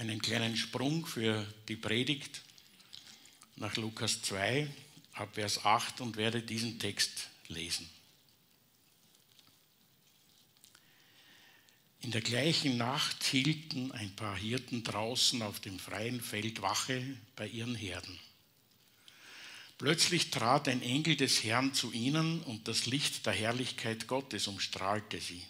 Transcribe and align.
einen 0.00 0.22
kleinen 0.22 0.56
Sprung 0.56 1.04
für 1.04 1.46
die 1.68 1.76
Predigt 1.76 2.40
nach 3.56 3.76
Lukas 3.76 4.22
2 4.22 4.66
ab 5.12 5.34
Vers 5.34 5.62
8 5.62 6.00
und 6.00 6.16
werde 6.16 6.40
diesen 6.40 6.78
Text 6.78 7.28
lesen. 7.48 7.86
In 12.00 12.12
der 12.12 12.22
gleichen 12.22 12.78
Nacht 12.78 13.22
hielten 13.24 13.92
ein 13.92 14.16
paar 14.16 14.38
Hirten 14.38 14.82
draußen 14.84 15.42
auf 15.42 15.60
dem 15.60 15.78
freien 15.78 16.22
Feld 16.22 16.62
Wache 16.62 17.04
bei 17.36 17.46
ihren 17.46 17.74
Herden. 17.74 18.18
Plötzlich 19.76 20.30
trat 20.30 20.66
ein 20.68 20.80
Engel 20.80 21.16
des 21.16 21.44
Herrn 21.44 21.74
zu 21.74 21.92
ihnen 21.92 22.42
und 22.44 22.68
das 22.68 22.86
Licht 22.86 23.26
der 23.26 23.34
Herrlichkeit 23.34 24.06
Gottes 24.06 24.46
umstrahlte 24.46 25.20
sie. 25.20 25.42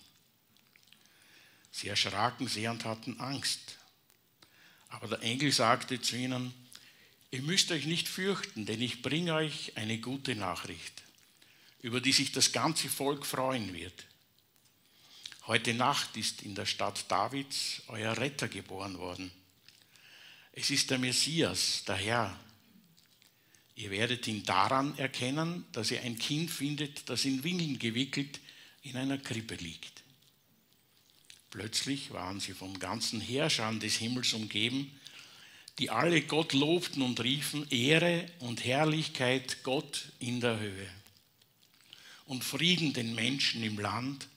Sie 1.70 1.86
erschraken 1.86 2.48
sehr 2.48 2.72
und 2.72 2.84
hatten 2.84 3.20
Angst. 3.20 3.76
Aber 4.90 5.08
der 5.08 5.22
Engel 5.22 5.52
sagte 5.52 6.00
zu 6.00 6.16
ihnen, 6.16 6.52
ihr 7.30 7.42
müsst 7.42 7.70
euch 7.72 7.86
nicht 7.86 8.08
fürchten, 8.08 8.66
denn 8.66 8.82
ich 8.82 9.02
bringe 9.02 9.34
euch 9.34 9.76
eine 9.76 9.98
gute 9.98 10.36
Nachricht, 10.36 11.02
über 11.80 12.00
die 12.00 12.12
sich 12.12 12.32
das 12.32 12.52
ganze 12.52 12.88
Volk 12.88 13.24
freuen 13.24 13.72
wird. 13.72 14.04
Heute 15.46 15.74
Nacht 15.74 16.16
ist 16.16 16.42
in 16.42 16.54
der 16.54 16.66
Stadt 16.66 17.10
Davids 17.10 17.82
euer 17.88 18.16
Retter 18.16 18.48
geboren 18.48 18.98
worden. 18.98 19.30
Es 20.52 20.70
ist 20.70 20.90
der 20.90 20.98
Messias, 20.98 21.84
der 21.86 21.96
Herr. 21.96 22.40
Ihr 23.76 23.90
werdet 23.90 24.26
ihn 24.26 24.44
daran 24.44 24.98
erkennen, 24.98 25.64
dass 25.72 25.90
ihr 25.90 26.02
ein 26.02 26.18
Kind 26.18 26.50
findet, 26.50 27.08
das 27.08 27.24
in 27.24 27.42
Windeln 27.42 27.78
gewickelt 27.78 28.40
in 28.82 28.96
einer 28.96 29.18
Krippe 29.18 29.54
liegt. 29.54 29.99
Plötzlich 31.50 32.12
waren 32.12 32.40
sie 32.40 32.54
von 32.54 32.78
ganzen 32.78 33.20
Herrschern 33.20 33.80
des 33.80 33.96
Himmels 33.96 34.32
umgeben, 34.32 34.90
die 35.78 35.90
alle 35.90 36.22
Gott 36.22 36.52
lobten 36.52 37.02
und 37.02 37.20
riefen 37.20 37.68
Ehre 37.70 38.26
und 38.38 38.64
Herrlichkeit 38.64 39.62
Gott 39.62 40.12
in 40.18 40.40
der 40.40 40.58
Höhe 40.60 40.88
und 42.26 42.44
Frieden 42.44 42.92
den 42.92 43.14
Menschen 43.16 43.62
im 43.64 43.78
Land, 43.78 44.28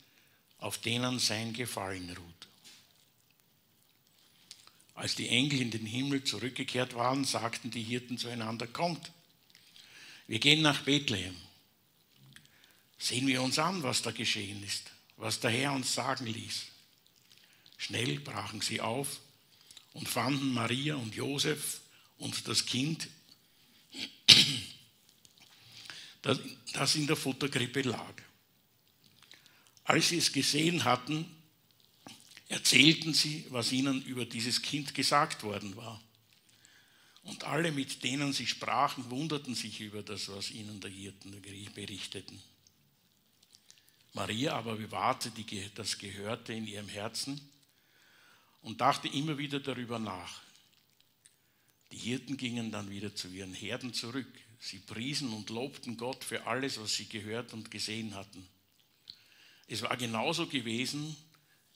auf 0.58 0.80
denen 0.80 1.20
sein 1.20 1.54
Gefallen 1.54 2.10
ruht. 2.10 2.48
Als 4.96 5.16
die 5.16 5.30
Engel 5.30 5.62
in 5.62 5.70
den 5.72 5.86
Himmel 5.86 6.24
zurückgekehrt 6.24 6.96
waren, 6.96 7.24
sagten 7.26 7.70
die 7.70 7.84
Hirten 7.84 8.18
zueinander, 8.18 8.66
kommt, 8.66 9.12
wir 10.28 10.40
gehen 10.40 10.62
nach 10.62 10.82
Bethlehem. 10.82 11.36
Sehen 12.98 13.28
wir 13.28 13.44
uns 13.44 13.60
an, 13.60 13.84
was 13.84 14.02
da 14.02 14.12
geschehen 14.12 14.64
ist, 14.64 14.90
was 15.18 15.40
der 15.40 15.52
Herr 15.52 15.74
uns 15.74 15.94
sagen 15.94 16.26
ließ. 16.26 16.73
Schnell 17.84 18.22
brachen 18.22 18.62
sie 18.62 18.80
auf 18.80 19.20
und 19.92 20.08
fanden 20.08 20.54
Maria 20.54 20.96
und 20.96 21.14
Josef 21.16 21.82
und 22.18 22.48
das 22.48 22.66
Kind, 22.66 23.10
das 26.72 26.96
in 26.96 27.08
der 27.08 27.18
Futterkrippe 27.18 27.82
lag. 27.82 28.14
Als 29.84 30.08
sie 30.08 30.18
es 30.18 30.32
gesehen 30.32 30.86
hatten, 30.86 31.26
erzählten 32.48 33.14
sie, 33.14 33.46
was 33.50 33.74
ihnen 33.74 34.02
über 34.04 34.24
dieses 34.24 34.62
Kind 34.62 34.94
gesagt 34.94 35.44
worden 35.44 35.76
war. 35.76 36.02
Und 37.24 37.44
alle, 37.44 37.74
mit 37.74 38.02
denen 38.06 38.32
sie 38.32 38.48
sprachen, 38.48 39.10
wunderten 39.10 39.56
sich 39.56 39.82
über 39.82 40.04
das, 40.04 40.30
was 40.30 40.52
ihnen 40.52 40.80
der 40.80 40.90
Hirten 40.90 41.42
berichteten. 41.76 42.42
Maria 44.14 44.54
aber 44.54 44.78
bewahrte 44.78 45.34
das 45.76 45.98
Gehörte 45.98 46.54
in 46.54 46.66
ihrem 46.66 46.88
Herzen 46.88 47.50
und 48.64 48.82
dachte 48.82 49.08
immer 49.08 49.38
wieder 49.38 49.60
darüber 49.60 50.00
nach. 50.00 50.42
Die 51.92 51.98
Hirten 51.98 52.38
gingen 52.38 52.72
dann 52.72 52.90
wieder 52.90 53.14
zu 53.14 53.28
ihren 53.28 53.54
Herden 53.54 53.94
zurück. 53.94 54.28
Sie 54.60 54.80
priesen 54.80 55.32
und 55.34 55.50
lobten 55.50 55.98
Gott 55.98 56.24
für 56.24 56.48
alles, 56.48 56.80
was 56.80 56.96
sie 56.96 57.08
gehört 57.08 57.54
und 57.54 57.70
gesehen 57.70 58.16
hatten. 58.16 58.48
Es 59.68 59.82
war 59.82 59.96
genauso 59.98 60.48
gewesen, 60.48 61.16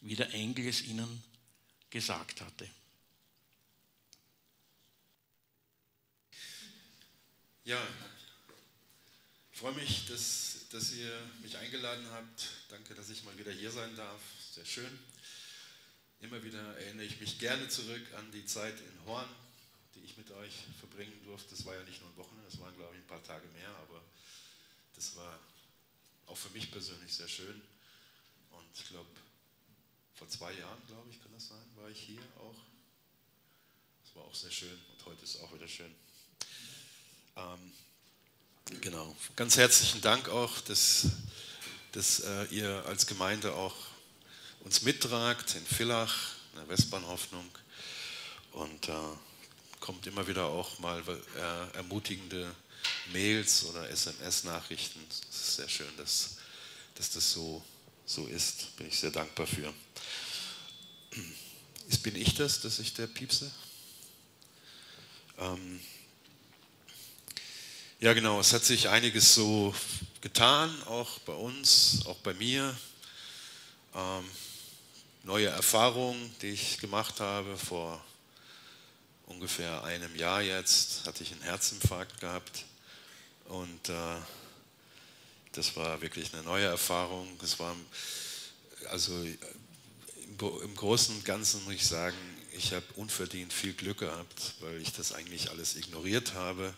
wie 0.02 0.16
der 0.16 0.34
Engel 0.34 0.68
es 0.68 0.82
ihnen 0.82 1.24
gesagt 1.90 2.42
hatte. 2.42 2.70
Ja, 7.66 7.86
ich 9.52 9.60
freue 9.60 9.74
mich, 9.74 10.06
dass, 10.08 10.68
dass 10.72 10.94
ihr 10.94 11.12
mich 11.42 11.58
eingeladen 11.58 12.06
habt. 12.12 12.50
Danke, 12.70 12.96
dass 12.96 13.10
ich 13.10 13.24
mal 13.24 13.38
wieder 13.38 13.52
hier 13.52 13.72
sein 13.72 13.94
darf. 13.98 14.22
Sehr 14.54 14.66
schön. 14.66 15.00
Immer 16.20 16.44
wieder 16.44 16.78
erinnere 16.78 17.06
ich 17.06 17.20
mich 17.20 17.38
gerne 17.38 17.68
zurück 17.70 18.02
an 18.18 18.32
die 18.32 18.46
Zeit 18.46 18.80
in 18.80 19.06
Horn, 19.06 19.30
die 19.96 20.00
ich 20.00 20.18
mit 20.18 20.32
euch 20.32 20.66
verbringen 20.80 21.14
durfte. 21.26 21.52
Das 21.52 21.64
war 21.66 21.76
ja 21.76 21.84
nicht 21.84 22.02
nur 22.02 22.10
ein 22.10 22.18
Wochenende, 22.18 22.50
das 22.50 22.60
waren, 22.60 22.76
glaube 22.76 22.96
ich, 22.96 23.02
ein 23.02 23.08
paar 23.08 23.24
Tage 23.24 23.48
mehr, 23.50 23.70
aber 23.70 24.02
das 24.96 25.16
war 25.16 25.40
auch 26.26 26.38
für 26.38 26.50
mich 26.50 26.72
persönlich 26.72 27.14
sehr 27.14 27.28
schön. 27.28 27.62
Und 28.52 28.66
ich 28.74 28.88
glaube, 28.88 29.10
vor 30.16 30.28
zwei 30.28 30.52
Jahren, 30.54 30.82
glaube 30.88 31.08
ich, 31.12 31.22
kann 31.22 31.32
das 31.34 31.50
sein, 31.50 31.64
war 31.76 31.90
ich 31.90 32.00
hier 32.00 32.22
auch. 32.40 32.56
Das 34.04 34.16
war 34.16 34.24
auch 34.24 34.36
sehr 34.36 34.52
schön 34.52 34.74
und 34.74 35.06
heute 35.06 35.24
ist 35.24 35.40
auch 35.42 35.54
wieder 35.54 35.68
schön. 35.68 35.94
Ähm, 37.36 37.74
genau. 38.82 39.16
Ganz 39.36 39.56
herzlichen 39.58 40.02
Dank 40.02 40.30
auch, 40.30 40.60
dass, 40.62 41.06
dass 41.92 42.22
äh, 42.22 42.46
ihr 42.46 42.84
als 42.88 43.06
Gemeinde 43.06 43.54
auch 43.54 43.76
uns 44.62 44.82
mittragt 44.82 45.56
in 45.56 45.66
Villach, 45.66 46.36
in 46.54 46.60
der 46.60 46.70
Westbahnhoffnung. 46.70 47.50
Und 48.54 48.90
äh, 48.90 48.94
kommt 49.80 50.08
immer 50.08 50.28
wieder 50.28 50.46
auch 50.46 50.80
mal 50.80 51.02
äh, 51.08 51.78
ermutigende 51.78 52.54
Mails 53.12 53.66
oder 53.66 53.90
SMS-Nachrichten. 53.90 55.00
Es 55.10 55.36
ist 55.36 55.56
sehr 55.58 55.70
schön, 55.70 55.96
dass, 55.98 56.38
dass 56.96 57.12
das 57.12 57.32
so, 57.32 57.64
so 58.06 58.26
ist. 58.28 58.76
Bin 58.78 58.88
ich 58.88 59.00
sehr 59.00 59.12
dankbar 59.12 59.48
für. 59.48 59.74
Ist, 61.90 62.04
bin 62.04 62.16
ich 62.16 62.36
das, 62.36 62.60
dass 62.62 62.80
ich 62.80 62.94
der 62.94 63.08
Piepse? 63.08 63.52
Ähm, 65.38 65.80
ja, 68.00 68.14
genau, 68.14 68.40
es 68.40 68.54
hat 68.54 68.64
sich 68.64 68.90
einiges 68.90 69.34
so 69.34 69.74
getan, 70.22 70.84
auch 70.84 71.20
bei 71.20 71.34
uns, 71.34 72.06
auch 72.06 72.18
bei 72.18 72.34
mir. 72.34 72.78
Ähm, 73.96 74.26
neue 75.28 75.48
Erfahrung, 75.48 76.16
die 76.42 76.52
ich 76.52 76.80
gemacht 76.80 77.20
habe. 77.20 77.58
Vor 77.58 78.02
ungefähr 79.26 79.84
einem 79.84 80.16
Jahr 80.16 80.42
jetzt 80.42 81.06
hatte 81.06 81.22
ich 81.22 81.34
einen 81.34 81.42
Herzinfarkt 81.42 82.22
gehabt 82.22 82.64
und 83.50 83.90
äh, 83.90 84.16
das 85.52 85.76
war 85.76 86.02
wirklich 86.02 86.34
eine 86.34 86.44
neue 86.44 86.68
Erfahrung. 86.68 87.28
Das 87.42 87.60
war 87.60 87.76
also 88.90 89.14
im, 89.22 90.38
im 90.64 90.76
Großen 90.76 91.14
und 91.14 91.26
Ganzen 91.26 91.62
muss 91.66 91.74
ich 91.74 91.86
sagen, 91.86 92.16
ich 92.54 92.72
habe 92.72 92.86
unverdient 92.96 93.52
viel 93.52 93.74
Glück 93.74 94.00
gehabt, 94.00 94.54
weil 94.62 94.82
ich 94.82 94.94
das 94.94 95.12
eigentlich 95.12 95.50
alles 95.50 95.76
ignoriert 95.76 96.36
habe. 96.36 96.74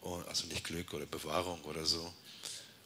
Und, 0.00 0.26
also 0.28 0.46
nicht 0.46 0.62
Glück 0.62 0.94
oder 0.94 1.06
Bewahrung 1.06 1.60
oder 1.64 1.84
so. 1.84 2.02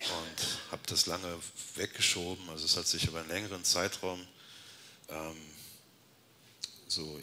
Und 0.01 0.71
habe 0.71 0.83
das 0.87 1.05
lange 1.05 1.39
weggeschoben. 1.77 2.49
Also 2.49 2.65
es 2.65 2.77
hat 2.79 2.87
sich 2.87 3.05
über 3.05 3.21
einen 3.21 3.29
längeren 3.29 3.65
Zeitraum 3.65 4.27
ähm, 5.09 5.37
so 6.89 7.21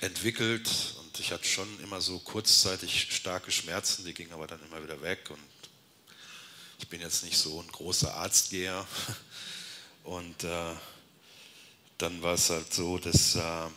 entwickelt. 0.00 0.70
Und 1.00 1.18
ich 1.18 1.32
hatte 1.32 1.44
schon 1.44 1.68
immer 1.80 2.00
so 2.00 2.18
kurzzeitig 2.18 3.12
starke 3.12 3.50
Schmerzen, 3.50 4.04
die 4.04 4.14
gingen 4.14 4.32
aber 4.32 4.46
dann 4.46 4.62
immer 4.62 4.82
wieder 4.82 5.00
weg. 5.02 5.30
Und 5.30 5.40
ich 6.78 6.88
bin 6.88 7.00
jetzt 7.00 7.24
nicht 7.24 7.38
so 7.38 7.60
ein 7.60 7.68
großer 7.68 8.14
Arztgeher. 8.14 8.86
Und 10.04 10.44
äh, 10.44 10.74
dann 11.98 12.22
war 12.22 12.34
es 12.34 12.50
halt 12.50 12.72
so, 12.72 12.98
dass 12.98 13.34
äh, 13.34 13.68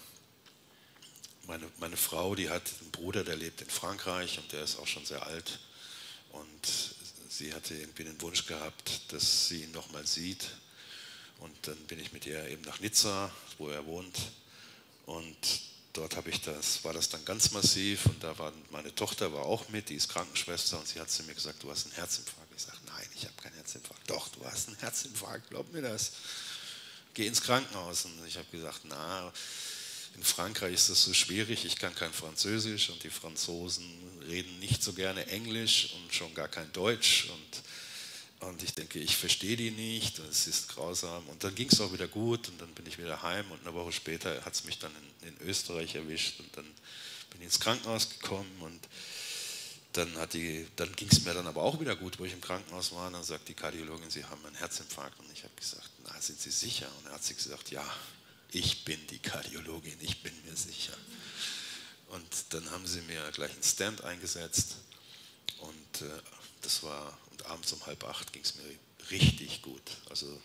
meine, 1.47 1.67
meine 1.79 1.97
Frau, 1.97 2.35
die 2.35 2.49
hat 2.49 2.61
einen 2.81 2.91
Bruder, 2.91 3.23
der 3.23 3.35
lebt 3.35 3.61
in 3.61 3.69
Frankreich 3.69 4.37
und 4.37 4.51
der 4.51 4.63
ist 4.63 4.77
auch 4.77 4.85
schon 4.85 5.05
sehr 5.05 5.25
alt. 5.25 5.59
Und 6.31 6.93
sie 7.29 7.51
hatte 7.51 7.73
irgendwie 7.73 8.03
den 8.03 8.21
Wunsch 8.21 8.45
gehabt, 8.45 9.11
dass 9.11 9.47
sie 9.47 9.63
ihn 9.63 9.71
nochmal 9.71 10.05
sieht 10.05 10.51
und 11.39 11.55
dann 11.63 11.77
bin 11.87 11.99
ich 11.99 12.11
mit 12.11 12.25
ihr 12.25 12.43
eben 12.47 12.63
nach 12.63 12.79
Nizza, 12.79 13.31
wo 13.57 13.69
er 13.69 13.85
wohnt. 13.85 14.17
Und 15.05 15.37
dort 15.93 16.15
habe 16.15 16.29
ich 16.29 16.41
das, 16.41 16.83
war 16.83 16.93
das 16.93 17.09
dann 17.09 17.23
ganz 17.25 17.51
massiv. 17.51 18.05
Und 18.05 18.23
da 18.23 18.37
war 18.37 18.53
meine 18.71 18.93
Tochter 18.93 19.33
war 19.33 19.43
auch 19.45 19.69
mit, 19.69 19.89
die 19.89 19.95
ist 19.95 20.09
Krankenschwester. 20.09 20.79
Und 20.79 20.87
sie 20.87 20.99
hat 20.99 21.09
zu 21.09 21.23
mir 21.23 21.33
gesagt, 21.33 21.63
du 21.63 21.71
hast 21.71 21.85
einen 21.85 21.95
Herzinfarkt. 21.95 22.51
Ich 22.55 22.63
sage, 22.63 22.77
nein, 22.87 23.07
ich 23.15 23.23
habe 23.23 23.35
keinen 23.41 23.55
Herzinfarkt. 23.55 24.09
Doch, 24.09 24.27
du 24.29 24.45
hast 24.45 24.67
einen 24.67 24.77
Herzinfarkt, 24.77 25.49
glaub 25.49 25.71
mir 25.71 25.81
das. 25.81 26.11
Geh 27.13 27.25
ins 27.25 27.41
Krankenhaus. 27.41 28.05
Und 28.05 28.25
ich 28.27 28.37
habe 28.37 28.47
gesagt, 28.51 28.81
na, 28.83 29.31
in 30.15 30.23
Frankreich 30.23 30.73
ist 30.73 30.89
das 30.89 31.03
so 31.03 31.13
schwierig, 31.13 31.65
ich 31.65 31.77
kann 31.77 31.95
kein 31.95 32.11
Französisch 32.11 32.89
und 32.89 33.03
die 33.03 33.09
Franzosen 33.09 33.85
reden 34.27 34.59
nicht 34.59 34.83
so 34.83 34.93
gerne 34.93 35.25
Englisch 35.27 35.93
und 35.95 36.13
schon 36.13 36.33
gar 36.33 36.47
kein 36.47 36.71
Deutsch. 36.73 37.27
Und 37.29 37.63
Und 38.39 38.63
ich 38.63 38.73
denke, 38.73 38.99
ich 38.99 39.17
verstehe 39.17 39.57
die 39.57 39.71
nicht, 39.71 40.19
es 40.19 40.47
ist 40.47 40.69
grausam. 40.69 41.27
Und 41.27 41.43
dann 41.43 41.53
ging 41.55 41.67
es 41.69 41.81
auch 41.81 41.91
wieder 41.91 42.07
gut 42.07 42.47
und 42.47 42.61
dann 42.61 42.73
bin 42.73 42.85
ich 42.85 42.97
wieder 42.97 43.21
heim 43.21 43.51
und 43.51 43.59
eine 43.61 43.73
Woche 43.73 43.91
später 43.91 44.43
hat 44.45 44.53
es 44.53 44.63
mich 44.63 44.79
dann 44.79 44.91
in, 45.21 45.29
in, 45.29 45.47
Österreich 45.47 45.95
erwischt 45.95 46.39
und 46.39 46.55
dann 46.55 46.65
bin 47.31 47.41
ich 47.41 47.45
ins 47.45 47.59
Krankenhaus 47.59 48.09
gekommen 48.09 48.51
und 48.61 48.79
dann, 49.93 50.13
dann 50.13 50.95
ging 50.95 51.09
es 51.11 51.25
mir 51.25 51.33
dann 51.33 51.47
aber 51.47 51.63
auch 51.63 51.81
wieder 51.81 51.95
gut, 51.95 52.19
wo 52.19 52.25
ich 52.25 52.31
im 52.31 52.41
Krankenhaus 52.41 52.93
war. 52.93 53.07
Und 53.07 53.13
dann 53.13 53.23
sagt 53.23 53.49
die 53.49 53.55
Kardiologin, 53.55 54.09
Sie 54.09 54.23
haben 54.23 54.45
einen 54.45 54.55
Herzinfarkt. 54.55 55.19
Und 55.19 55.25
ich 55.33 55.43
habe 55.43 55.53
gesagt, 55.55 55.89
na, 56.05 56.21
sind 56.21 56.39
Sie 56.39 56.51
sicher? 56.51 56.87
Und 56.97 57.07
dann 57.07 57.13
hat 57.13 57.23
sie 57.23 57.33
gesagt, 57.33 57.71
ja, 57.71 57.83
ich 58.51 58.85
bin 58.85 59.05
die 59.07 59.19
Kardiologin, 59.19 59.97
ich 59.99 60.23
bin 60.23 60.33
mir 60.45 60.55
sicher. 60.55 60.93
Und 62.09 62.25
dann 62.49 62.69
haben 62.71 62.87
sie 62.87 63.01
mir 63.01 63.29
gleich 63.31 63.51
einen 63.51 63.63
Stand 63.63 64.03
eingesetzt 64.03 64.77
und 65.59 66.01
äh, 66.01 66.09
das 66.69 66.83
war, 66.83 67.17
und 67.31 67.43
abends 67.47 67.73
um 67.73 67.83
halb 67.87 68.03
acht 68.03 68.31
ging 68.31 68.43
es 68.43 68.53
mir 68.53 68.63
richtig 69.09 69.63
gut. 69.63 69.81
Also 70.11 70.39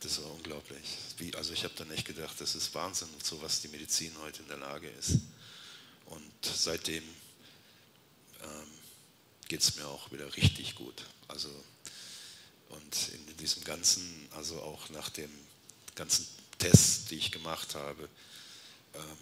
das 0.00 0.22
war 0.22 0.32
unglaublich. 0.32 0.96
Wie, 1.18 1.34
also 1.34 1.52
ich 1.52 1.64
habe 1.64 1.74
dann 1.76 1.90
echt 1.90 2.06
gedacht, 2.06 2.40
das 2.40 2.54
ist 2.54 2.74
Wahnsinn, 2.74 3.10
so 3.22 3.42
was 3.42 3.60
die 3.60 3.68
Medizin 3.68 4.16
heute 4.22 4.40
in 4.40 4.48
der 4.48 4.56
Lage 4.56 4.88
ist. 4.88 5.18
Und 6.06 6.32
seitdem 6.42 7.04
ähm, 8.42 8.66
geht 9.46 9.60
es 9.60 9.76
mir 9.76 9.86
auch 9.86 10.10
wieder 10.12 10.34
richtig 10.34 10.76
gut. 10.76 11.04
Also 11.28 11.50
und 12.70 13.08
in 13.12 13.36
diesem 13.36 13.64
ganzen, 13.64 14.26
also 14.30 14.62
auch 14.62 14.88
nach 14.88 15.10
dem 15.10 15.30
ganzen 15.94 16.26
Test, 16.58 17.10
die 17.10 17.16
ich 17.16 17.30
gemacht 17.30 17.74
habe, 17.74 18.08
ähm, 18.94 19.18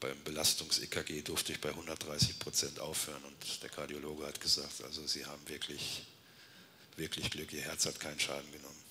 beim 0.00 0.22
Belastungs-EKG 0.24 1.22
durfte 1.22 1.52
ich 1.52 1.60
bei 1.60 1.70
130 1.70 2.38
Prozent 2.38 2.78
aufhören 2.80 3.22
und 3.24 3.62
der 3.62 3.70
Kardiologe 3.70 4.26
hat 4.26 4.40
gesagt, 4.40 4.82
also 4.84 5.06
Sie 5.06 5.24
haben 5.26 5.48
wirklich, 5.48 6.02
wirklich 6.96 7.30
Glück, 7.30 7.52
Ihr 7.52 7.62
Herz 7.62 7.86
hat 7.86 7.98
keinen 7.98 8.20
Schaden 8.20 8.50
genommen. 8.52 8.82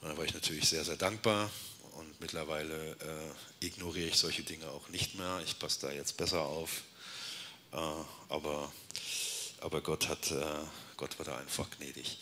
Und 0.00 0.10
da 0.10 0.16
war 0.16 0.24
ich 0.24 0.34
natürlich 0.34 0.68
sehr, 0.68 0.84
sehr 0.84 0.96
dankbar 0.96 1.50
und 1.92 2.20
mittlerweile 2.20 2.92
äh, 2.92 3.66
ignoriere 3.66 4.08
ich 4.08 4.16
solche 4.16 4.42
Dinge 4.42 4.68
auch 4.68 4.88
nicht 4.88 5.14
mehr. 5.14 5.40
Ich 5.44 5.58
passe 5.58 5.80
da 5.82 5.92
jetzt 5.92 6.16
besser 6.16 6.42
auf, 6.42 6.82
äh, 7.72 7.76
aber, 8.28 8.72
aber 9.60 9.80
Gott, 9.80 10.08
hat, 10.08 10.30
äh, 10.30 10.44
Gott 10.96 11.18
war 11.18 11.26
da 11.26 11.38
einfach 11.38 11.70
gnädig. 11.78 12.18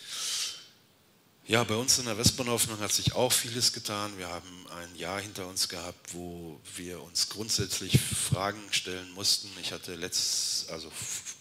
Ja, 1.50 1.64
bei 1.64 1.74
uns 1.74 1.98
in 1.98 2.04
der 2.04 2.16
Westbahnhoffnung 2.16 2.78
hat 2.78 2.92
sich 2.92 3.12
auch 3.14 3.32
vieles 3.32 3.72
getan. 3.72 4.16
Wir 4.16 4.28
haben 4.28 4.68
ein 4.68 4.94
Jahr 4.94 5.20
hinter 5.20 5.48
uns 5.48 5.68
gehabt, 5.68 6.14
wo 6.14 6.60
wir 6.76 7.02
uns 7.02 7.28
grundsätzlich 7.28 7.98
Fragen 7.98 8.62
stellen 8.70 9.10
mussten. 9.14 9.50
Ich 9.60 9.72
hatte 9.72 9.96
letztes, 9.96 10.68
also 10.68 10.92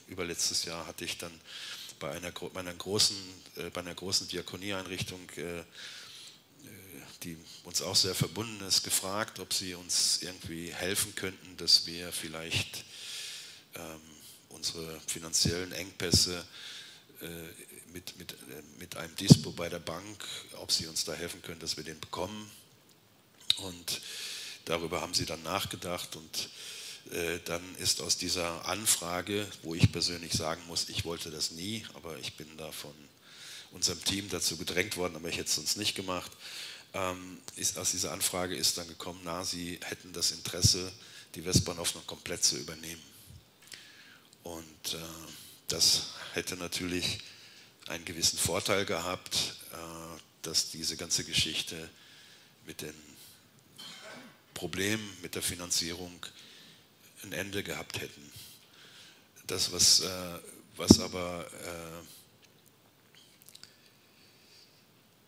überletztes 0.08 0.66
Jahr 0.66 0.88
hatte 0.88 1.06
ich 1.06 1.20
dann 1.20 1.32
bei 2.00 2.10
einer, 2.10 2.32
bei 2.32 2.60
einer 2.60 2.74
großen, 2.74 3.16
äh, 3.58 3.70
bei 3.70 3.82
einer 3.82 3.94
großen 3.94 4.28
Diakonieeinrichtung, 4.30 5.20
äh, 5.38 5.60
äh, 5.60 5.64
die 7.22 7.38
uns 7.64 7.84
auch 7.84 7.96
sehr 7.96 8.16
verbunden 8.16 8.66
ist, 8.66 8.82
gefragt, 8.82 9.38
ob 9.38 9.54
sie 9.54 9.76
uns 9.76 10.24
irgendwie 10.24 10.74
helfen 10.74 11.14
könnten, 11.14 11.56
dass 11.58 11.86
wir 11.86 12.12
vielleicht 12.12 12.84
ähm, 13.76 14.02
unsere 14.50 15.00
finanziellen 15.06 15.72
Engpässe 15.72 16.44
äh, 17.22 17.69
mit, 17.94 18.18
mit, 18.18 18.36
mit 18.80 18.98
einem 18.98 19.16
Dispo 19.16 19.52
bei 19.52 19.70
der 19.70 19.80
Bank, 19.80 20.26
ob 20.54 20.72
sie 20.72 20.88
uns 20.88 21.06
da 21.06 21.14
helfen 21.14 21.42
können, 21.42 21.60
dass 21.60 21.78
wir 21.78 21.84
den 21.84 22.00
bekommen. 22.00 22.50
Und 23.58 24.02
darüber 24.66 25.02
haben 25.02 25.14
sie 25.14 25.26
dann 25.26 25.44
nachgedacht 25.44 26.16
und 26.16 26.50
äh, 27.12 27.40
dann 27.46 27.76
ist 27.78 28.02
aus 28.02 28.18
dieser 28.18 28.66
Anfrage, 28.66 29.48
wo 29.64 29.76
ich 29.76 29.92
persönlich 29.92 30.34
sagen 30.34 30.62
muss, 30.68 30.90
ich 30.90 31.06
wollte 31.06 31.32
das 31.32 31.52
nie, 31.52 31.86
aber 31.96 32.18
ich 32.20 32.36
bin 32.36 32.48
da 32.58 32.72
von 32.72 32.94
unserem 33.72 34.04
Team 34.04 34.30
dazu 34.30 34.58
gedrängt 34.58 34.98
worden, 34.98 35.16
aber 35.16 35.30
ich 35.30 35.38
hätte 35.38 35.50
es 35.50 35.56
sonst 35.56 35.78
nicht 35.78 35.96
gemacht, 35.96 36.32
ähm, 36.94 37.40
ist, 37.56 37.78
aus 37.78 37.92
dieser 37.92 38.12
Anfrage 38.12 38.56
ist 38.56 38.78
dann 38.78 38.88
gekommen, 38.88 39.22
na, 39.24 39.44
sie 39.44 39.80
hätten 39.84 40.14
das 40.14 40.32
Interesse, 40.32 40.92
die 41.36 41.46
Westbahnhof 41.46 41.94
komplett 42.08 42.44
zu 42.44 42.58
übernehmen. 42.58 43.02
Und 44.44 44.94
äh, 44.94 44.98
das 45.68 46.14
hätte 46.34 46.56
natürlich 46.58 47.20
einen 47.90 48.06
gewissen 48.06 48.38
Vorteil 48.38 48.86
gehabt, 48.86 49.56
äh, 49.74 50.20
dass 50.44 50.70
diese 50.70 50.96
ganze 50.96 51.24
Geschichte 51.24 51.90
mit 52.66 52.82
den 52.82 52.94
Problemen 54.54 55.18
mit 55.22 55.36
der 55.36 55.42
Finanzierung 55.42 56.26
ein 57.24 57.34
Ende 57.34 57.64
gehabt 57.64 58.00
hätten. 58.00 58.32
Das, 59.48 59.72
was, 59.72 60.02
äh, 60.02 60.40
was 60.76 61.00
aber 61.00 61.50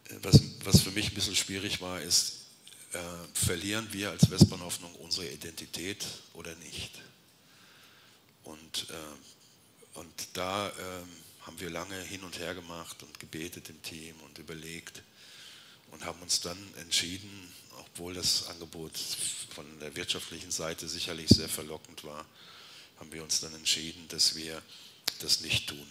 äh, 0.09 0.19
was, 0.21 0.41
was 0.63 0.81
für 0.81 0.91
mich 0.91 1.07
ein 1.07 1.15
bisschen 1.15 1.35
schwierig 1.35 1.79
war, 1.79 2.01
ist, 2.01 2.39
verlieren 3.33 3.87
wir 3.93 4.09
als 4.09 4.29
Westbahnhoffnung 4.29 4.93
unsere 4.95 5.29
Identität 5.29 6.05
oder 6.33 6.53
nicht? 6.55 6.99
Und, 8.43 8.87
und 9.93 10.27
da 10.33 10.69
ähm, 10.77 11.07
haben 11.41 11.59
wir 11.59 11.69
lange 11.69 11.99
hin 12.03 12.23
und 12.23 12.39
her 12.39 12.53
gemacht 12.53 13.01
und 13.03 13.19
gebetet 13.19 13.69
im 13.69 13.81
Team 13.81 14.15
und 14.21 14.37
überlegt 14.37 15.01
und 15.91 16.05
haben 16.05 16.21
uns 16.21 16.41
dann 16.41 16.57
entschieden, 16.75 17.51
obwohl 17.79 18.13
das 18.13 18.47
Angebot 18.47 18.91
von 19.53 19.79
der 19.79 19.95
wirtschaftlichen 19.95 20.51
Seite 20.51 20.87
sicherlich 20.87 21.29
sehr 21.29 21.49
verlockend 21.49 22.03
war, 22.03 22.25
haben 22.99 23.11
wir 23.11 23.23
uns 23.23 23.39
dann 23.39 23.53
entschieden, 23.55 24.07
dass 24.09 24.35
wir 24.35 24.61
das 25.19 25.41
nicht 25.41 25.67
tun. 25.67 25.87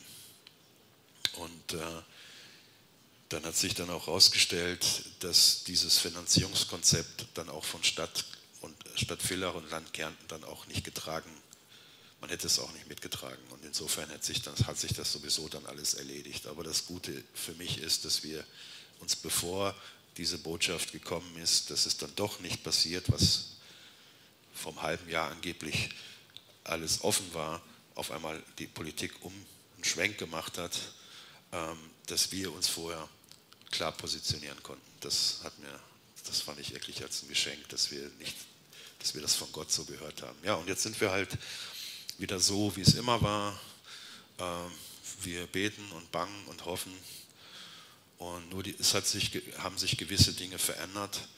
Und 1.35 1.75
äh, 1.75 2.03
dann 3.29 3.45
hat 3.45 3.57
sich 3.57 3.75
dann 3.75 3.91
auch 3.91 4.07
herausgestellt, 4.07 5.05
dass 5.21 5.65
dieses 5.65 5.99
Finanzierungskonzept 5.99 7.27
dann 7.35 7.49
auch 7.49 7.65
von 7.65 7.83
Stadt 7.85 8.25
und 8.61 8.77
Stadt 8.97 9.23
Villach 9.23 9.55
und 9.55 9.71
Land 9.71 9.93
Kärnten 9.93 10.27
dann 10.29 10.45
auch 10.45 10.67
nicht 10.67 10.85
getragen 10.85 11.31
man 12.21 12.31
hätte 12.31 12.47
es 12.47 12.59
auch 12.59 12.73
nicht 12.73 12.89
mitgetragen. 12.89 13.43
Und 13.51 13.65
insofern 13.65 14.11
hat 14.11 14.23
sich, 14.25 14.43
dann, 14.43 14.55
hat 14.67 14.79
sich 14.79 14.93
das 14.93 15.13
sowieso 15.13 15.49
dann 15.49 15.65
alles 15.67 15.95
erledigt. 15.95 16.47
Aber 16.47 16.63
das 16.63 16.87
Gute 16.87 17.25
für 17.35 17.55
mich 17.55 17.79
ist, 17.79 18.05
dass 18.05 18.23
wir 18.23 18.45
uns, 19.01 19.17
bevor 19.17 19.75
diese 20.17 20.39
Botschaft 20.39 20.93
gekommen 20.93 21.37
ist, 21.39 21.71
dass 21.71 21.87
es 21.87 21.97
dann 21.97 22.15
doch 22.17 22.41
nicht 22.41 22.63
passiert, 22.63 23.11
was 23.11 23.57
vom 24.53 24.83
halben 24.83 25.09
Jahr 25.09 25.31
angeblich 25.31 25.91
alles 26.65 27.03
offen 27.03 27.33
war, 27.33 27.63
auf 27.95 28.11
einmal 28.11 28.43
die 28.59 28.67
Politik 28.67 29.13
um 29.23 29.33
einen 29.77 29.85
Schwenk 29.85 30.19
gemacht 30.19 30.59
hat, 30.59 30.79
ähm, 31.53 31.79
dass 32.07 32.33
wir 32.33 32.53
uns 32.53 32.69
vorher 32.69 33.09
klar 33.71 33.93
positionieren 33.93 34.63
konnten. 34.63 34.83
Das 35.01 35.41
hat 35.43 35.59
mir, 35.59 35.81
das 36.27 36.43
fand 36.43 36.59
ich 36.61 36.73
wirklich 36.73 37.03
als 37.03 37.23
ein 37.23 37.29
Geschenk, 37.29 37.69
dass 37.71 37.91
wir 37.91 38.11
nicht, 38.19 38.37
dass 38.99 39.15
wir 39.15 39.23
das 39.23 39.35
von 39.35 39.51
Gott 39.53 39.73
so 39.73 39.85
gehört 39.85 40.23
haben. 40.23 40.37
Ja, 40.43 40.55
und 40.55 40.69
jetzt 40.69 40.83
sind 40.83 41.01
wir 41.01 41.11
halt 41.11 41.31
wieder 42.21 42.39
so, 42.39 42.75
wie 42.77 42.83
es 42.83 42.95
immer 42.95 43.21
war. 43.23 43.59
Ähm, 44.39 44.71
wir 45.23 45.47
beten 45.47 45.91
und 45.93 46.13
bangen 46.13 46.47
und 46.47 46.65
hoffen. 46.65 46.93
Und 48.19 48.51
nur 48.51 48.63
die, 48.63 48.75
es 48.79 48.95
hat 48.95 49.07
sich, 49.07 49.43
haben 49.59 49.79
sich 49.79 49.97
gewisse 49.97 50.35
Dinge 50.35 50.59
verändert, 50.59 51.29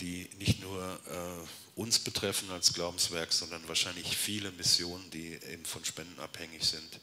die 0.00 0.28
nicht 0.38 0.60
nur 0.60 1.00
äh, 1.06 1.80
uns 1.80 1.98
betreffen 1.98 2.50
als 2.50 2.72
Glaubenswerk, 2.72 3.32
sondern 3.32 3.66
wahrscheinlich 3.68 4.16
viele 4.16 4.50
Missionen, 4.52 5.10
die 5.10 5.34
eben 5.50 5.64
von 5.64 5.84
Spenden 5.84 6.18
abhängig 6.20 6.64
sind. 6.64 7.00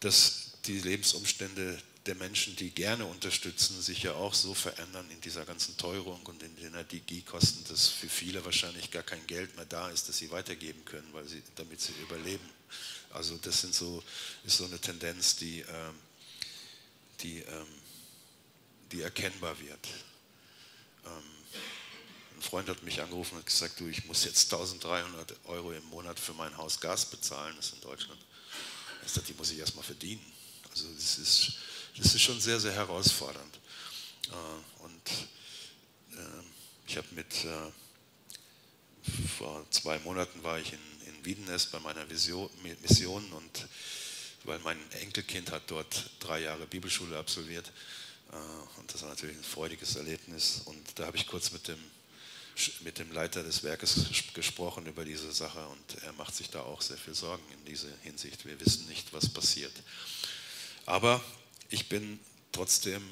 Dass 0.00 0.52
die 0.66 0.80
Lebensumstände 0.80 1.80
der 2.06 2.14
Menschen, 2.16 2.54
die 2.56 2.70
gerne 2.70 3.06
unterstützen, 3.06 3.80
sich 3.80 4.02
ja 4.02 4.12
auch 4.12 4.34
so 4.34 4.52
verändern 4.52 5.08
in 5.10 5.20
dieser 5.22 5.46
ganzen 5.46 5.76
Teuerung 5.78 6.20
und 6.26 6.42
in 6.42 6.54
den 6.56 6.66
Energiekosten, 6.66 7.64
dass 7.64 7.88
für 7.88 8.08
viele 8.08 8.44
wahrscheinlich 8.44 8.90
gar 8.90 9.02
kein 9.02 9.26
Geld 9.26 9.56
mehr 9.56 9.64
da 9.64 9.88
ist, 9.88 10.08
das 10.08 10.18
sie 10.18 10.30
weitergeben 10.30 10.84
können, 10.84 11.08
weil 11.12 11.26
sie, 11.26 11.42
damit 11.56 11.80
sie 11.80 11.92
überleben. 12.02 12.46
Also 13.10 13.38
das 13.38 13.62
sind 13.62 13.74
so, 13.74 14.02
ist 14.44 14.58
so 14.58 14.66
eine 14.66 14.78
Tendenz, 14.78 15.36
die, 15.36 15.60
ähm, 15.60 15.94
die, 17.20 17.38
ähm, 17.38 17.66
die 18.92 19.00
erkennbar 19.00 19.58
wird. 19.60 19.88
Ähm, 21.06 21.22
ein 22.36 22.42
Freund 22.42 22.68
hat 22.68 22.82
mich 22.82 23.00
angerufen 23.00 23.38
und 23.38 23.46
gesagt, 23.46 23.80
du, 23.80 23.86
ich 23.86 24.04
muss 24.04 24.24
jetzt 24.24 24.52
1300 24.52 25.36
Euro 25.46 25.72
im 25.72 25.84
Monat 25.84 26.20
für 26.20 26.34
mein 26.34 26.54
Haus 26.58 26.78
Gas 26.80 27.06
bezahlen, 27.06 27.54
das 27.56 27.68
ist 27.68 27.74
in 27.76 27.80
Deutschland. 27.80 28.20
Ich 29.06 29.12
sagte, 29.12 29.32
die 29.32 29.38
muss 29.38 29.50
ich 29.50 29.58
erstmal 29.58 29.84
verdienen. 29.84 30.24
Also 30.70 30.86
das 30.92 31.18
ist 31.18 31.52
das 31.96 32.14
ist 32.14 32.22
schon 32.22 32.40
sehr, 32.40 32.60
sehr 32.60 32.72
herausfordernd. 32.72 33.60
Äh, 34.28 34.82
und 34.84 35.10
ähm, 36.12 36.44
ich 36.86 36.96
habe 36.96 37.06
mit, 37.12 37.44
äh, 37.44 39.10
vor 39.38 39.64
zwei 39.70 39.98
Monaten 40.00 40.42
war 40.42 40.58
ich 40.58 40.72
in, 40.72 40.78
in 41.06 41.24
Wiedenest 41.24 41.72
bei 41.72 41.80
meiner 41.80 42.08
Vision, 42.08 42.50
Mission 42.82 43.32
und 43.32 43.66
weil 44.44 44.58
mein 44.60 44.78
Enkelkind 45.00 45.50
hat 45.50 45.62
dort 45.68 46.10
drei 46.20 46.40
Jahre 46.40 46.66
Bibelschule 46.66 47.16
absolviert 47.16 47.72
äh, 48.32 48.78
und 48.78 48.92
das 48.92 49.02
war 49.02 49.10
natürlich 49.10 49.36
ein 49.36 49.44
freudiges 49.44 49.96
Erlebnis 49.96 50.62
und 50.64 50.98
da 50.98 51.06
habe 51.06 51.16
ich 51.16 51.26
kurz 51.26 51.50
mit 51.52 51.68
dem 51.68 51.78
mit 52.80 52.98
dem 52.98 53.10
Leiter 53.12 53.42
des 53.42 53.64
Werkes 53.64 54.06
gesprochen 54.32 54.86
über 54.86 55.04
diese 55.04 55.32
Sache 55.32 55.66
und 55.66 56.02
er 56.02 56.12
macht 56.12 56.36
sich 56.36 56.50
da 56.50 56.60
auch 56.60 56.82
sehr 56.82 56.96
viel 56.96 57.14
Sorgen 57.14 57.42
in 57.52 57.64
dieser 57.64 57.88
Hinsicht. 58.02 58.44
Wir 58.44 58.60
wissen 58.60 58.86
nicht, 58.86 59.12
was 59.12 59.28
passiert. 59.28 59.72
Aber 60.86 61.20
ich 61.68 61.88
bin 61.88 62.20
trotzdem 62.52 63.02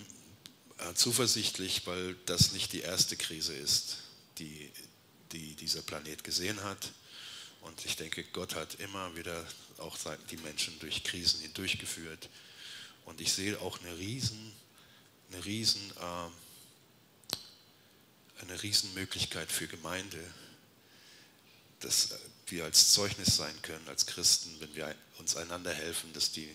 äh, 0.78 0.94
zuversichtlich, 0.94 1.86
weil 1.86 2.14
das 2.26 2.52
nicht 2.52 2.72
die 2.72 2.80
erste 2.80 3.16
Krise 3.16 3.54
ist, 3.54 3.98
die, 4.38 4.70
die 5.32 5.54
dieser 5.54 5.82
Planet 5.82 6.24
gesehen 6.24 6.62
hat. 6.62 6.92
Und 7.60 7.84
ich 7.84 7.96
denke, 7.96 8.24
Gott 8.32 8.54
hat 8.54 8.74
immer 8.80 9.14
wieder 9.16 9.46
auch 9.78 9.96
die 10.30 10.36
Menschen 10.38 10.78
durch 10.80 11.04
Krisen 11.04 11.40
hindurchgeführt. 11.40 12.28
Und 13.04 13.20
ich 13.20 13.32
sehe 13.32 13.60
auch 13.60 13.80
eine 13.80 13.96
riesen, 13.98 14.52
eine 15.30 15.44
riesen, 15.44 15.92
äh, 15.96 16.28
eine 18.42 18.62
riesen 18.62 18.92
Möglichkeit 18.94 19.50
für 19.50 19.68
Gemeinde, 19.68 20.18
dass 21.80 22.14
wir 22.46 22.64
als 22.64 22.92
Zeugnis 22.92 23.36
sein 23.36 23.54
können, 23.62 23.88
als 23.88 24.06
Christen, 24.06 24.54
wenn 24.60 24.74
wir 24.74 24.94
uns 25.18 25.36
einander 25.36 25.72
helfen, 25.72 26.12
dass 26.12 26.32
die 26.32 26.48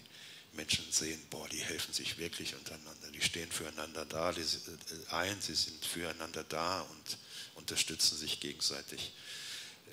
Menschen 0.57 0.85
sehen, 0.91 1.21
boah, 1.29 1.47
die 1.47 1.63
helfen 1.63 1.93
sich 1.93 2.17
wirklich 2.17 2.55
untereinander, 2.55 3.11
die 3.11 3.21
stehen 3.21 3.49
füreinander 3.49 4.05
da, 4.05 4.33
die, 4.33 4.41
äh, 4.41 5.11
ein, 5.11 5.39
sie 5.39 5.55
sind 5.55 5.85
füreinander 5.85 6.43
da 6.43 6.81
und 6.81 7.17
unterstützen 7.55 8.17
sich 8.17 8.41
gegenseitig. 8.41 9.13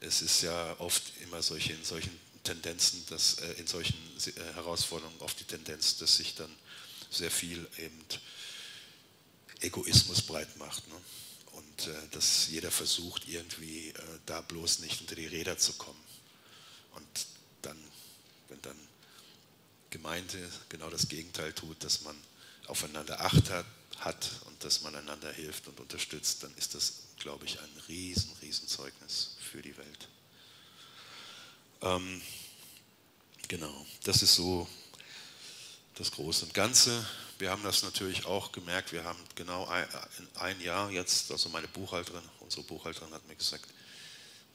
Es 0.01 0.23
ist 0.23 0.43
ja 0.43 0.75
oft 0.81 1.03
immer 1.21 1.43
solche, 1.43 1.75
in 1.75 1.85
solchen 1.85 2.19
Tendenzen, 2.43 3.05
dass, 3.09 3.35
äh, 3.35 3.53
in 3.53 3.67
solchen 3.67 3.95
äh, 4.27 4.55
Herausforderungen 4.55 5.21
oft 5.21 5.39
die 5.39 5.45
Tendenz, 5.45 5.99
dass 5.99 6.17
sich 6.17 6.35
dann 6.35 6.51
sehr 7.11 7.31
viel 7.31 7.67
eben 7.79 8.05
Egoismus 9.61 10.23
breit 10.23 10.57
macht. 10.57 10.87
Ne? 10.89 10.95
Und 11.53 11.87
äh, 11.87 12.09
dass 12.11 12.49
jeder 12.49 12.71
versucht, 12.71 13.29
irgendwie 13.29 13.91
äh, 13.91 13.95
da 14.27 14.41
bloß 14.41 14.81
nicht 14.81 15.01
unter 15.01 15.15
die 15.15 15.27
Räder 15.27 15.57
zu 15.59 15.75
kommen. 15.75 16.03
Und 16.95 17.27
dann, 17.63 17.79
wenn 18.49 18.61
dann 18.63 18.77
Gemeinde 19.95 20.51
genau 20.71 20.91
das 20.91 21.09
Gegenteil 21.09 21.53
tut, 21.53 21.85
dass 21.85 22.03
man 22.03 22.17
aufeinander 22.67 23.21
Acht 23.21 23.49
hat, 23.51 23.65
hat 24.01 24.29
und 24.47 24.65
dass 24.65 24.83
man 24.83 24.97
einander 24.97 25.33
hilft 25.33 25.69
und 25.69 25.79
unterstützt, 25.79 26.43
dann 26.43 26.53
ist 26.57 26.75
das, 26.75 26.95
glaube 27.21 27.45
ich, 27.45 27.61
ein 27.61 27.71
riesen, 27.87 28.33
riesen 28.43 28.67
Zeugnis 28.67 29.37
für 29.39 29.63
die 29.63 29.77
Welt. 29.77 30.09
Ähm, 31.81 32.21
genau, 33.47 33.87
das 34.03 34.23
ist 34.23 34.35
so 34.35 34.69
das 35.95 36.11
Große 36.11 36.47
und 36.47 36.55
Ganze. 36.55 37.07
Wir 37.39 37.51
haben 37.51 37.63
das 37.63 37.85
natürlich 37.85 38.27
auch 38.27 38.51
gemerkt, 38.51 38.91
wir 38.91 39.05
haben 39.05 39.23
genau 39.37 39.65
ein, 39.69 39.87
ein 40.35 40.61
Jahr 40.61 40.91
jetzt, 40.91 41.31
also 41.31 41.51
meine 41.51 41.69
Buchhalterin, 41.69 42.29
unsere 42.41 42.65
Buchhalterin 42.65 43.15
hat 43.15 43.25
mir 43.29 43.37
gesagt, 43.37 43.69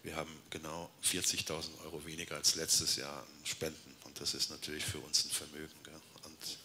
wir 0.03 0.17
haben 0.17 0.37
genau 0.49 0.89
40.000 1.05 1.81
Euro 1.85 2.05
weniger 2.05 2.35
als 2.35 2.55
letztes 2.55 2.97
Jahr 2.97 3.19
an 3.19 3.45
Spenden 3.45 3.88
das 4.19 4.33
ist 4.33 4.49
natürlich 4.49 4.83
für 4.83 4.99
uns 4.99 5.25
ein 5.25 5.31
Vermögen. 5.31 5.73
Und, 6.23 6.57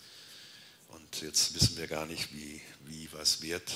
und 0.88 1.22
jetzt 1.22 1.54
wissen 1.54 1.76
wir 1.76 1.86
gar 1.86 2.06
nicht, 2.06 2.32
wie, 2.34 2.60
wie 2.86 3.08
was 3.12 3.40
wird. 3.40 3.70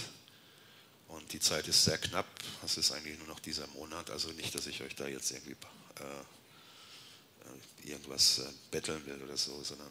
Und 1.08 1.32
die 1.32 1.40
Zeit 1.40 1.66
ist 1.68 1.84
sehr 1.84 1.98
knapp. 1.98 2.26
Es 2.64 2.76
ist 2.76 2.92
eigentlich 2.92 3.18
nur 3.18 3.28
noch 3.28 3.40
dieser 3.40 3.66
Monat. 3.68 4.10
Also 4.10 4.30
nicht, 4.32 4.54
dass 4.54 4.66
ich 4.66 4.82
euch 4.82 4.94
da 4.94 5.06
jetzt 5.06 5.30
irgendwie 5.30 5.56
äh, 6.00 6.04
äh 6.04 7.90
irgendwas 7.90 8.40
äh, 8.40 8.44
betteln 8.70 9.04
will 9.06 9.22
oder 9.22 9.36
so, 9.36 9.62
sondern 9.62 9.90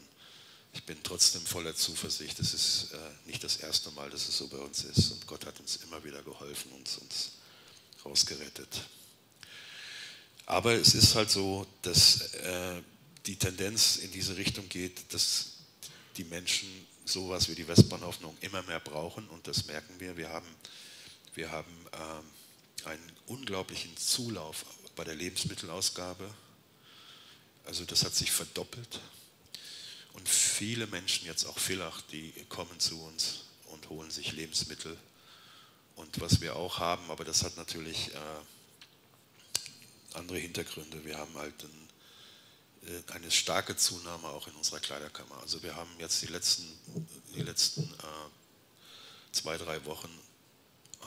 ich 0.73 0.83
bin 0.83 1.01
trotzdem 1.01 1.41
voller 1.41 1.75
Zuversicht. 1.75 2.39
Es 2.39 2.53
ist 2.53 2.91
äh, 2.91 2.97
nicht 3.25 3.43
das 3.43 3.57
erste 3.57 3.89
Mal, 3.91 4.09
dass 4.11 4.27
es 4.27 4.37
so 4.37 4.47
bei 4.47 4.57
uns 4.57 4.83
ist. 4.83 5.11
Und 5.11 5.25
Gott 5.25 5.45
hat 5.45 5.59
uns 5.59 5.77
immer 5.77 6.03
wieder 6.03 6.21
geholfen 6.21 6.71
und 6.73 6.97
uns 7.01 7.31
rausgerettet. 8.05 8.81
Aber 10.45 10.73
es 10.73 10.93
ist 10.93 11.15
halt 11.15 11.31
so, 11.31 11.65
dass 11.81 12.33
äh, 12.33 12.81
die 13.27 13.35
Tendenz 13.35 13.97
in 13.97 14.11
diese 14.11 14.37
Richtung 14.37 14.67
geht, 14.69 15.13
dass 15.13 15.57
die 16.15 16.23
Menschen 16.23 16.67
sowas 17.05 17.47
wie 17.49 17.55
die 17.55 17.67
Westbahnhoffnung 17.67 18.35
immer 18.41 18.63
mehr 18.63 18.79
brauchen 18.79 19.27
und 19.29 19.47
das 19.47 19.65
merken 19.65 19.99
wir. 19.99 20.17
Wir 20.17 20.29
haben, 20.29 20.47
wir 21.35 21.51
haben 21.51 21.85
äh, 21.91 22.87
einen 22.89 23.11
unglaublichen 23.27 23.95
Zulauf 23.97 24.65
bei 24.95 25.03
der 25.03 25.15
Lebensmittelausgabe. 25.15 26.33
Also 27.65 27.85
das 27.85 28.03
hat 28.03 28.15
sich 28.15 28.31
verdoppelt. 28.31 29.01
Und 30.13 30.27
viele 30.27 30.87
Menschen, 30.87 31.27
jetzt 31.27 31.45
auch 31.45 31.59
Villach, 31.59 32.01
die 32.11 32.33
kommen 32.49 32.79
zu 32.79 32.99
uns 33.03 33.43
und 33.65 33.89
holen 33.89 34.09
sich 34.09 34.31
Lebensmittel. 34.31 34.97
Und 35.95 36.19
was 36.19 36.41
wir 36.41 36.55
auch 36.55 36.79
haben, 36.79 37.11
aber 37.11 37.25
das 37.25 37.43
hat 37.43 37.57
natürlich 37.57 38.13
äh, 38.13 38.17
andere 40.13 40.39
Hintergründe. 40.39 41.05
Wir 41.05 41.17
haben 41.17 41.35
halt 41.35 41.63
ein, 41.63 41.69
äh, 41.69 41.86
eine 43.07 43.31
starke 43.31 43.75
Zunahme 43.75 44.27
auch 44.29 44.47
in 44.47 44.53
unserer 44.55 44.79
Kleiderkammer. 44.79 45.37
Also 45.41 45.61
wir 45.63 45.75
haben 45.75 45.89
jetzt 45.99 46.21
die 46.21 46.27
letzten, 46.27 46.63
die 47.35 47.41
letzten 47.41 47.83
äh, 47.83 49.31
zwei, 49.31 49.57
drei 49.57 49.83
Wochen 49.85 50.09
äh, 51.01 51.05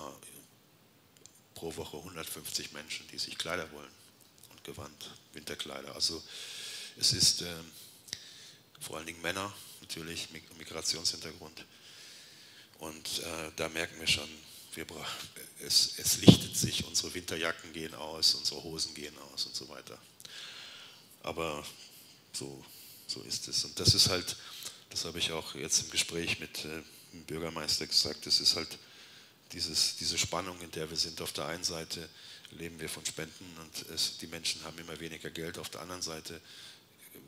pro 1.55 1.75
Woche 1.77 1.97
150 1.99 2.73
Menschen, 2.73 3.07
die 3.09 3.19
sich 3.19 3.39
Kleider 3.39 3.71
wollen 3.73 3.91
und 4.51 4.65
Gewand, 4.65 5.11
Winterkleider. 5.33 5.95
Also 5.95 6.23
es 6.99 7.13
ist 7.13 7.43
äh, 7.43 7.55
vor 8.81 8.97
allen 8.97 9.07
Dingen 9.07 9.23
Männer, 9.23 9.53
natürlich, 9.81 10.29
Migrationshintergrund. 10.59 11.65
Und 12.79 13.19
äh, 13.19 13.53
da 13.57 13.69
merken 13.69 14.01
wir 14.01 14.07
schon, 14.07 14.29
wir, 14.75 14.87
es, 15.61 15.99
es 15.99 16.19
lichtet 16.19 16.57
sich, 16.57 16.85
unsere 16.87 17.13
Winterjacken 17.13 17.73
gehen 17.73 17.95
aus, 17.95 18.35
unsere 18.35 18.63
Hosen 18.63 18.95
gehen 18.95 19.17
aus 19.33 19.47
und 19.47 19.55
so 19.55 19.69
weiter. 19.69 19.99
Aber 21.23 21.65
so, 22.33 22.65
so 23.07 23.23
ist 23.23 23.49
es. 23.49 23.65
Und 23.65 23.79
das 23.79 23.95
ist 23.95 24.09
halt, 24.09 24.37
das 24.91 25.05
habe 25.05 25.19
ich 25.19 25.33
auch 25.33 25.55
jetzt 25.55 25.83
im 25.83 25.91
Gespräch 25.91 26.41
mit 26.41 26.65
äh, 26.65 26.83
dem 27.13 27.25
Bürgermeister 27.25 27.87
gesagt, 27.87 28.27
das 28.27 28.41
ist 28.41 28.57
halt 28.57 28.79
dieses, 29.53 29.97
diese 29.97 30.19
Spannung, 30.19 30.61
in 30.61 30.71
der 30.71 30.89
wir 30.89 30.97
sind. 30.97 31.21
Auf 31.21 31.33
der 31.33 31.47
einen 31.47 31.65
Seite 31.65 32.09
leben 32.53 32.81
wir 32.81 32.89
von 32.89 33.05
Spenden 33.05 33.57
und 33.59 33.91
es, 33.91 34.19
die 34.19 34.27
Menschen 34.27 34.63
haben 34.65 34.79
immer 34.79 34.99
weniger 35.01 35.31
Geld. 35.31 35.59
Auf 35.59 35.69
der 35.71 35.81
anderen 35.81 36.03
Seite 36.03 36.41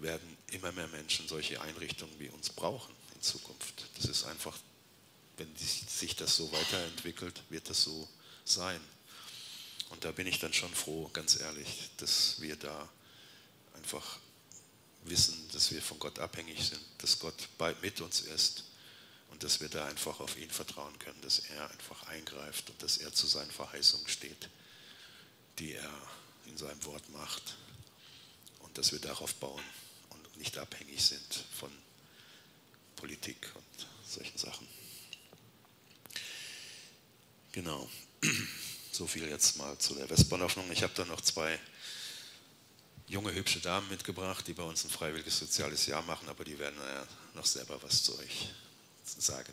werden 0.00 0.36
immer 0.52 0.72
mehr 0.72 0.88
Menschen 0.88 1.28
solche 1.28 1.60
Einrichtungen 1.60 2.14
wie 2.18 2.28
uns 2.28 2.50
brauchen 2.50 2.94
in 3.14 3.22
Zukunft. 3.22 3.86
Das 3.96 4.06
ist 4.06 4.24
einfach 4.24 4.56
wenn 5.36 5.48
sich 5.56 6.16
das 6.16 6.36
so 6.36 6.50
weiterentwickelt, 6.52 7.42
wird 7.48 7.68
das 7.68 7.82
so 7.82 8.08
sein. 8.44 8.80
Und 9.90 10.04
da 10.04 10.12
bin 10.12 10.26
ich 10.26 10.38
dann 10.38 10.52
schon 10.52 10.72
froh, 10.74 11.10
ganz 11.12 11.38
ehrlich, 11.40 11.90
dass 11.98 12.40
wir 12.40 12.56
da 12.56 12.88
einfach 13.82 14.18
wissen, 15.04 15.36
dass 15.52 15.72
wir 15.72 15.82
von 15.82 15.98
Gott 15.98 16.20
abhängig 16.20 16.64
sind, 16.64 16.80
dass 16.98 17.18
Gott 17.18 17.48
mit 17.82 18.00
uns 18.00 18.20
ist 18.20 18.64
und 19.30 19.42
dass 19.42 19.60
wir 19.60 19.68
da 19.68 19.86
einfach 19.86 20.20
auf 20.20 20.38
ihn 20.38 20.50
vertrauen 20.50 20.96
können, 21.00 21.20
dass 21.22 21.40
er 21.40 21.68
einfach 21.70 22.04
eingreift 22.04 22.70
und 22.70 22.80
dass 22.80 22.98
er 22.98 23.12
zu 23.12 23.26
seinen 23.26 23.50
Verheißungen 23.50 24.06
steht, 24.06 24.48
die 25.58 25.72
er 25.72 25.92
in 26.46 26.56
seinem 26.56 26.84
Wort 26.84 27.08
macht 27.10 27.56
und 28.60 28.78
dass 28.78 28.92
wir 28.92 29.00
darauf 29.00 29.34
bauen 29.34 29.64
und 30.10 30.36
nicht 30.36 30.56
abhängig 30.58 31.02
sind 31.04 31.44
von 31.58 31.70
Politik 32.94 33.50
und 33.54 33.86
solchen 34.08 34.38
Sachen. 34.38 34.68
Genau. 37.52 37.88
So 38.94 39.06
viel 39.06 39.26
jetzt 39.26 39.56
mal 39.56 39.78
zu 39.78 39.94
der 39.94 40.10
Westbahnhoffnung. 40.10 40.70
Ich 40.70 40.82
habe 40.82 40.92
da 40.94 41.06
noch 41.06 41.22
zwei 41.22 41.58
junge, 43.12 43.34
hübsche 43.34 43.60
Damen 43.60 43.86
mitgebracht, 43.90 44.46
die 44.48 44.54
bei 44.54 44.62
uns 44.62 44.84
ein 44.84 44.90
freiwilliges 44.90 45.38
soziales 45.38 45.84
Jahr 45.84 46.00
machen, 46.02 46.30
aber 46.30 46.44
die 46.44 46.58
werden 46.58 46.78
ja 46.78 47.06
noch 47.34 47.44
selber 47.44 47.80
was 47.82 48.02
zu 48.04 48.18
euch 48.18 48.48
sagen. 49.04 49.52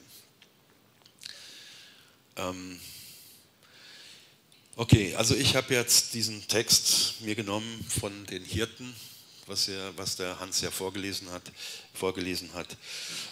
Ähm 2.38 2.80
okay, 4.78 5.14
also 5.16 5.36
ich 5.36 5.58
habe 5.58 5.74
jetzt 5.74 6.14
diesen 6.14 6.48
Text 6.48 7.20
mir 7.20 7.36
genommen 7.36 7.86
von 8.00 8.26
den 8.28 8.46
Hirten, 8.46 8.96
was, 9.46 9.68
ja, 9.68 9.98
was 9.98 10.16
der 10.16 10.40
Hans 10.40 10.62
ja 10.62 10.72
vorgelesen 10.72 11.30
hat, 11.30 11.52
vorgelesen 11.94 12.54
hat. 12.54 12.78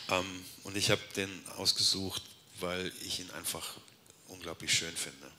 Ähm 0.09 0.43
und 0.63 0.75
ich 0.75 0.91
habe 0.91 1.01
den 1.15 1.29
ausgesucht, 1.55 2.21
weil 2.59 2.91
ich 3.01 3.21
ihn 3.21 3.31
einfach 3.31 3.75
unglaublich 4.27 4.73
schön 4.73 4.95
finde. 4.97 5.31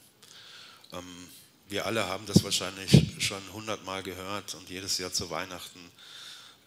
Ähm, 0.92 1.28
wir 1.68 1.86
alle 1.86 2.06
haben 2.06 2.24
das 2.26 2.42
wahrscheinlich 2.42 3.02
schon 3.18 3.42
hundertmal 3.52 4.02
gehört 4.02 4.54
und 4.54 4.68
jedes 4.70 4.98
Jahr 4.98 5.12
zu 5.12 5.30
Weihnachten 5.30 5.80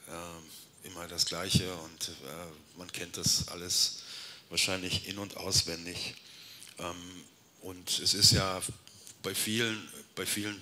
äh, 0.07 0.87
immer 0.87 1.07
das 1.07 1.25
Gleiche 1.25 1.73
und 1.75 2.09
äh, 2.09 2.77
man 2.77 2.91
kennt 2.91 3.17
das 3.17 3.47
alles 3.47 4.03
wahrscheinlich 4.49 5.07
in 5.07 5.17
und 5.17 5.37
auswendig. 5.37 6.15
Ähm, 6.77 7.23
und 7.61 7.99
es 7.99 8.13
ist 8.13 8.31
ja 8.31 8.61
bei 9.23 9.33
vielen, 9.33 9.87
bei 10.15 10.25
vielen, 10.25 10.59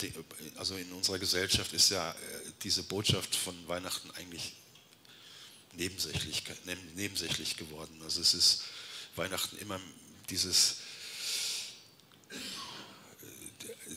also 0.55 0.75
in 0.75 0.91
unserer 0.93 1.19
Gesellschaft 1.19 1.73
ist 1.73 1.89
ja 1.89 2.11
äh, 2.11 2.15
diese 2.63 2.83
Botschaft 2.83 3.35
von 3.35 3.55
Weihnachten 3.67 4.09
eigentlich 4.11 4.53
nebensächlich, 5.73 6.43
nebensächlich 6.95 7.57
geworden. 7.57 7.99
Also 8.03 8.21
es 8.21 8.33
ist 8.33 8.63
Weihnachten 9.15 9.57
immer 9.57 9.79
dieses 10.29 10.77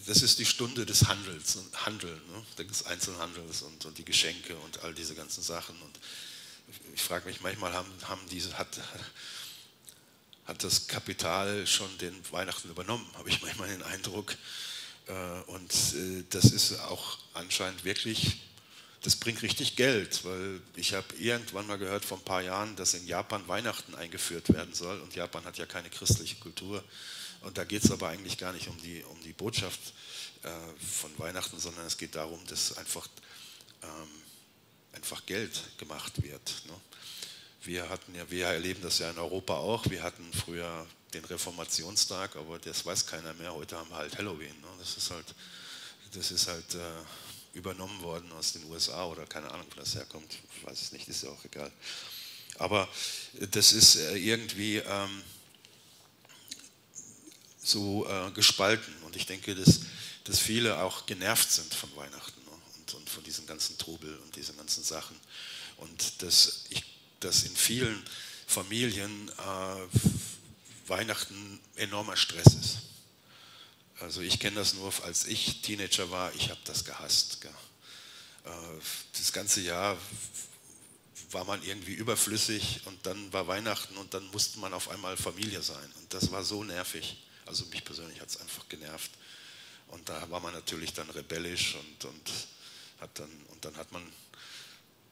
das 0.07 0.23
ist 0.23 0.39
die 0.39 0.45
Stunde 0.45 0.87
des 0.87 1.07
Handels 1.07 1.59
Handeln, 1.85 2.21
ne? 2.33 2.65
des 2.65 2.85
Einzelhandels 2.87 3.63
und, 3.63 3.85
und 3.85 3.99
die 3.99 4.05
Geschenke 4.05 4.57
und 4.57 4.83
all 4.83 4.95
diese 4.95 5.15
ganzen 5.15 5.43
Sachen. 5.43 5.81
Und 5.81 6.01
ich 6.95 7.03
frage 7.03 7.27
mich 7.27 7.41
manchmal, 7.41 7.73
haben, 7.73 7.91
haben 8.05 8.21
diese, 8.31 8.57
hat, 8.59 8.81
hat 10.47 10.65
das 10.65 10.87
Kapital 10.87 11.67
schon 11.67 11.97
den 11.99 12.15
Weihnachten 12.31 12.69
übernommen, 12.71 13.07
habe 13.15 13.29
ich 13.29 13.43
manchmal 13.43 13.69
den 13.69 13.83
Eindruck. 13.83 14.35
Äh, 15.07 15.41
und 15.47 15.73
äh, 15.73 16.25
das 16.31 16.47
ist 16.47 16.79
auch 16.81 17.19
anscheinend 17.35 17.85
wirklich, 17.85 18.41
das 19.03 19.17
bringt 19.17 19.43
richtig 19.43 19.77
Geld, 19.77 20.25
weil 20.25 20.61
ich 20.77 20.95
habe 20.95 21.15
irgendwann 21.17 21.67
mal 21.67 21.79
gehört 21.79 22.05
vor 22.05 22.19
ein 22.19 22.25
paar 22.25 22.43
Jahren, 22.43 22.77
dass 22.77 22.95
in 22.95 23.07
Japan 23.07 23.47
Weihnachten 23.49 23.95
eingeführt 23.95 24.53
werden 24.53 24.75
soll 24.75 25.01
und 25.01 25.15
Japan 25.15 25.45
hat 25.45 25.59
ja 25.59 25.67
keine 25.67 25.91
christliche 25.91 26.37
Kultur. 26.37 26.85
Und 27.43 27.59
da 27.59 27.65
geht 27.65 27.85
es 27.85 27.91
aber 27.91 28.09
eigentlich 28.09 28.39
gar 28.39 28.53
nicht 28.53 28.69
um 28.69 28.81
die, 28.83 29.03
um 29.05 29.21
die 29.23 29.33
Botschaft 29.33 29.81
äh, 30.43 30.49
von 30.85 31.11
Weihnachten, 31.19 31.59
sondern 31.59 31.87
es 31.87 31.97
geht 31.97 32.15
darum, 32.15 32.45
dass 32.47 32.77
einfach, 32.77 33.09
ähm, 33.83 34.09
einfach 34.93 35.25
Geld 35.27 35.61
gemacht 35.79 36.23
wird. 36.23 36.63
Ne? 36.67 36.75
Wir 37.65 37.89
hatten 37.89 38.15
ja, 38.15 38.29
wir 38.31 38.47
erleben 38.47 38.83
das 38.83 38.99
ja 38.99 39.11
in 39.11 39.19
Europa 39.19 39.55
auch. 39.55 39.89
Wir 39.89 40.03
hatten 40.03 40.33
früher 40.33 40.87
den 41.15 41.25
Reformationstag, 41.25 42.37
aber 42.37 42.59
das 42.59 42.85
weiß 42.85 43.07
keiner 43.07 43.35
mehr. 43.35 43.55
Heute 43.55 43.77
haben 43.77 43.91
wir 43.91 43.97
halt 43.97 44.17
Halloween. 44.19 44.61
Ne? 44.61 44.69
Das 44.79 44.97
ist 44.97 45.11
halt, 45.11 45.35
das 46.15 46.31
ist 46.31 46.49
halt 46.49 46.75
äh, 46.75 47.59
übernommen 47.59 48.01
worden 48.03 48.31
aus 48.33 48.53
den 48.53 48.65
USA 48.71 49.07
oder 49.07 49.27
keine 49.27 49.51
Ahnung, 49.51 49.67
wo 49.71 49.77
das 49.81 49.95
herkommt. 49.95 50.39
Ich 50.57 50.67
weiß 50.67 50.81
es 50.81 50.93
nicht, 50.93 51.09
ist 51.09 51.23
ja 51.23 51.31
auch 51.31 51.45
egal. 51.45 51.71
Aber 52.59 52.89
das 53.51 53.73
ist 53.73 53.97
äh, 53.97 54.17
irgendwie 54.17 54.79
ähm, 54.79 55.23
so 57.63 58.07
äh, 58.09 58.31
gespalten 58.33 58.95
und 59.05 59.17
ich 59.17 59.27
denke, 59.27 59.55
dass, 59.55 59.81
dass 60.25 60.39
viele 60.39 60.83
auch 60.83 61.07
genervt 61.07 61.51
sind 61.51 61.73
von 61.73 61.95
Weihnachten 61.97 62.41
ne? 62.45 62.51
und, 62.77 62.95
und 62.95 63.09
von 63.09 63.23
diesem 63.25 63.47
ganzen 63.47 63.79
Trubel 63.79 64.17
und 64.19 64.35
diesen 64.35 64.57
ganzen 64.57 64.83
Sachen. 64.83 65.17
Und 65.77 66.23
dass, 66.23 66.65
ich, 66.71 66.85
dass 67.21 67.45
in 67.45 67.57
vielen 67.57 68.03
Familien 68.47 69.29
äh, 69.31 70.89
Weihnachten 70.89 71.61
enormer 71.77 72.17
Stress 72.17 72.55
ist. 72.55 72.79
Also 74.01 74.21
ich 74.21 74.41
kenne 74.41 74.57
das 74.57 74.75
nur, 74.75 74.93
als 75.05 75.27
ich 75.27 75.63
Teenager 75.63 76.11
war, 76.11 76.35
ich 76.35 76.51
habe 76.51 76.61
das 76.65 76.85
gehasst. 76.85 77.41
Gell. 77.41 77.51
Äh, 78.45 78.51
das 79.17 79.33
ganze 79.33 79.61
Jahr 79.61 79.97
war 81.31 81.45
man 81.45 81.63
irgendwie 81.63 81.95
überflüssig 81.95 82.81
und 82.87 83.07
dann 83.07 83.33
war 83.33 83.47
Weihnachten 83.47 83.97
und 83.97 84.13
dann 84.13 84.27
musste 84.33 84.59
man 84.59 84.75
auf 84.75 84.91
einmal 84.91 85.17
Familie 85.17 85.63
sein. 85.63 85.91
Und 86.01 86.13
das 86.13 86.31
war 86.33 86.43
so 86.43 86.65
nervig. 86.65 87.17
Also 87.53 87.67
mich 87.67 87.85
persönlich 87.85 88.19
hat 88.19 88.31
es 88.31 88.41
einfach 88.41 88.67
genervt. 88.71 89.11
Und 89.89 90.09
da 90.09 90.31
war 90.31 90.41
man 90.41 90.55
natürlich 90.55 90.95
dann 90.95 91.11
rebellisch 91.11 91.75
und, 91.75 92.05
und, 92.07 92.31
hat 92.99 93.11
dann, 93.19 93.31
und 93.49 93.63
dann 93.63 93.77
hat 93.77 93.93
man, 93.93 94.03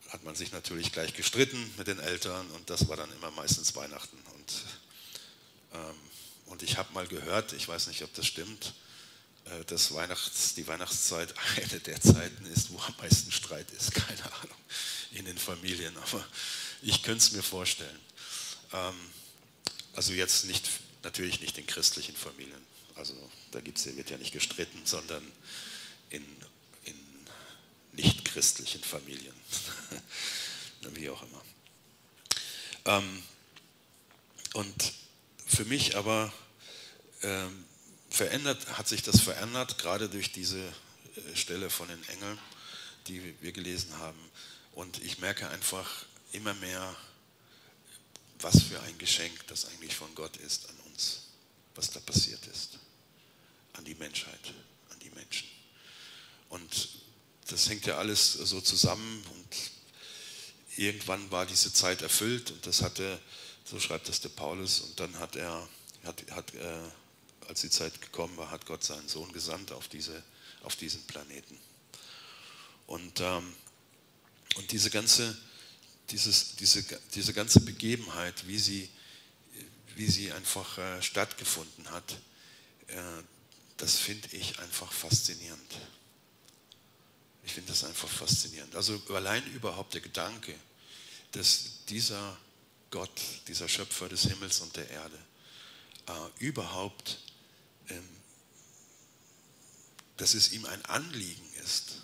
hat 0.08 0.24
man 0.24 0.34
sich 0.34 0.50
natürlich 0.50 0.90
gleich 0.90 1.12
gestritten 1.12 1.74
mit 1.76 1.86
den 1.86 1.98
Eltern 1.98 2.50
und 2.52 2.70
das 2.70 2.88
war 2.88 2.96
dann 2.96 3.12
immer 3.12 3.30
meistens 3.32 3.76
Weihnachten. 3.76 4.16
Und 4.34 4.52
ähm, 5.74 5.94
und 6.46 6.64
ich 6.64 6.78
habe 6.78 6.92
mal 6.94 7.06
gehört, 7.06 7.52
ich 7.52 7.68
weiß 7.68 7.88
nicht, 7.88 8.02
ob 8.02 8.12
das 8.14 8.26
stimmt, 8.26 8.72
äh, 9.44 9.64
dass 9.66 9.92
Weihnachts, 9.94 10.54
die 10.54 10.66
Weihnachtszeit 10.66 11.34
eine 11.56 11.78
der 11.78 12.00
Zeiten 12.00 12.46
ist, 12.46 12.72
wo 12.72 12.78
am 12.78 12.94
meisten 12.98 13.30
Streit 13.30 13.70
ist. 13.72 13.92
Keine 14.06 14.24
Ahnung, 14.24 14.56
in 15.12 15.26
den 15.26 15.36
Familien. 15.36 15.94
Aber 15.98 16.26
ich 16.80 17.02
könnte 17.02 17.18
es 17.18 17.32
mir 17.32 17.42
vorstellen. 17.42 18.00
Ähm, 18.72 18.94
also 19.94 20.14
jetzt 20.14 20.46
nicht, 20.46 20.68
natürlich 21.02 21.40
nicht 21.40 21.58
in 21.58 21.66
christlichen 21.66 22.16
Familien. 22.16 22.66
Also 22.94 23.14
da 23.52 23.60
gibt's, 23.60 23.86
wird 23.86 24.10
ja 24.10 24.18
nicht 24.18 24.32
gestritten, 24.32 24.80
sondern 24.84 25.22
in, 26.10 26.24
in 26.84 26.96
nicht 27.92 28.24
christlichen 28.24 28.82
Familien. 28.82 29.34
Wie 30.94 31.10
auch 31.10 31.22
immer. 31.22 31.42
Ähm, 32.86 33.22
und 34.54 34.92
für 35.46 35.64
mich 35.64 35.96
aber 35.96 36.32
ähm, 37.22 37.64
verändert, 38.10 38.78
hat 38.78 38.88
sich 38.88 39.02
das 39.02 39.20
verändert, 39.20 39.78
gerade 39.78 40.08
durch 40.08 40.32
diese 40.32 40.60
äh, 40.60 41.36
Stelle 41.36 41.70
von 41.70 41.88
den 41.88 42.02
Engeln, 42.08 42.38
die 43.06 43.34
wir 43.40 43.52
gelesen 43.52 43.96
haben. 43.98 44.18
Und 44.72 45.02
ich 45.02 45.18
merke 45.18 45.48
einfach 45.48 46.04
immer 46.32 46.54
mehr, 46.54 46.96
was 48.40 48.62
für 48.62 48.80
ein 48.82 48.98
Geschenk 48.98 49.46
das 49.48 49.66
eigentlich 49.66 49.94
von 49.94 50.14
Gott 50.14 50.36
ist 50.38 50.68
an 50.68 50.79
was 51.74 51.90
da 51.90 52.00
passiert 52.00 52.46
ist, 52.46 52.78
an 53.74 53.84
die 53.84 53.94
Menschheit, 53.94 54.54
an 54.90 54.98
die 55.00 55.10
Menschen. 55.10 55.48
Und 56.48 56.88
das 57.48 57.68
hängt 57.68 57.86
ja 57.86 57.98
alles 57.98 58.32
so 58.32 58.60
zusammen 58.60 59.24
und 59.34 59.56
irgendwann 60.76 61.30
war 61.30 61.46
diese 61.46 61.72
Zeit 61.72 62.02
erfüllt 62.02 62.50
und 62.50 62.66
das 62.66 62.82
hatte 62.82 63.20
so 63.70 63.78
schreibt 63.78 64.08
das 64.08 64.20
der 64.20 64.30
Paulus. 64.30 64.80
Und 64.80 64.98
dann 64.98 65.18
hat 65.18 65.36
er, 65.36 65.68
hat, 66.04 66.24
hat, 66.32 66.54
äh, 66.54 66.88
als 67.48 67.60
die 67.60 67.70
Zeit 67.70 68.00
gekommen 68.00 68.36
war, 68.36 68.50
hat 68.50 68.66
Gott 68.66 68.82
seinen 68.82 69.08
Sohn 69.08 69.32
gesandt 69.32 69.70
auf, 69.72 69.88
diese, 69.88 70.22
auf 70.62 70.74
diesen 70.76 71.02
Planeten. 71.04 71.56
Und, 72.86 73.20
ähm, 73.20 73.54
und 74.56 74.72
diese, 74.72 74.90
ganze, 74.90 75.36
dieses, 76.10 76.56
diese, 76.56 76.84
diese 77.14 77.32
ganze 77.32 77.60
Begebenheit, 77.60 78.46
wie 78.48 78.58
sie, 78.58 78.88
wie 79.96 80.06
sie 80.06 80.32
einfach 80.32 80.78
äh, 80.78 81.02
stattgefunden 81.02 81.90
hat, 81.90 82.12
äh, 82.88 83.22
das 83.76 83.96
finde 83.96 84.28
ich 84.36 84.58
einfach 84.58 84.92
faszinierend. 84.92 85.78
Ich 87.44 87.52
finde 87.52 87.70
das 87.70 87.84
einfach 87.84 88.08
faszinierend. 88.08 88.74
Also 88.76 89.00
allein 89.08 89.44
überhaupt 89.52 89.94
der 89.94 90.00
Gedanke, 90.00 90.54
dass 91.32 91.84
dieser 91.88 92.36
Gott, 92.90 93.20
dieser 93.48 93.68
Schöpfer 93.68 94.08
des 94.08 94.22
Himmels 94.22 94.60
und 94.60 94.76
der 94.76 94.90
Erde, 94.90 95.18
äh, 96.06 96.44
überhaupt, 96.44 97.18
ähm, 97.88 98.08
dass 100.16 100.34
es 100.34 100.52
ihm 100.52 100.66
ein 100.66 100.84
Anliegen 100.84 101.52
ist, 101.64 102.02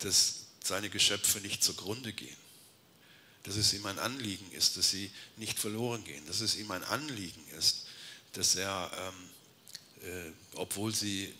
dass 0.00 0.46
seine 0.62 0.90
Geschöpfe 0.90 1.40
nicht 1.40 1.62
zugrunde 1.62 2.12
gehen, 2.12 2.36
dass 3.44 3.56
es 3.56 3.72
ihm 3.72 3.84
ein 3.86 3.98
Anliegen 3.98 4.50
ist, 4.52 4.76
dass 4.76 4.90
sie 4.90 5.10
nicht 5.36 5.58
verloren 5.58 6.04
gehen, 6.04 6.24
dass 6.26 6.40
es 6.40 6.56
ihm 6.56 6.70
ein 6.70 6.84
Anliegen 6.84 7.42
ist, 7.58 7.86
dass 8.32 8.54
er, 8.54 8.90
ähm, 8.96 10.08
äh, 10.08 10.32
obwohl 10.54 10.94
sie 10.94 11.32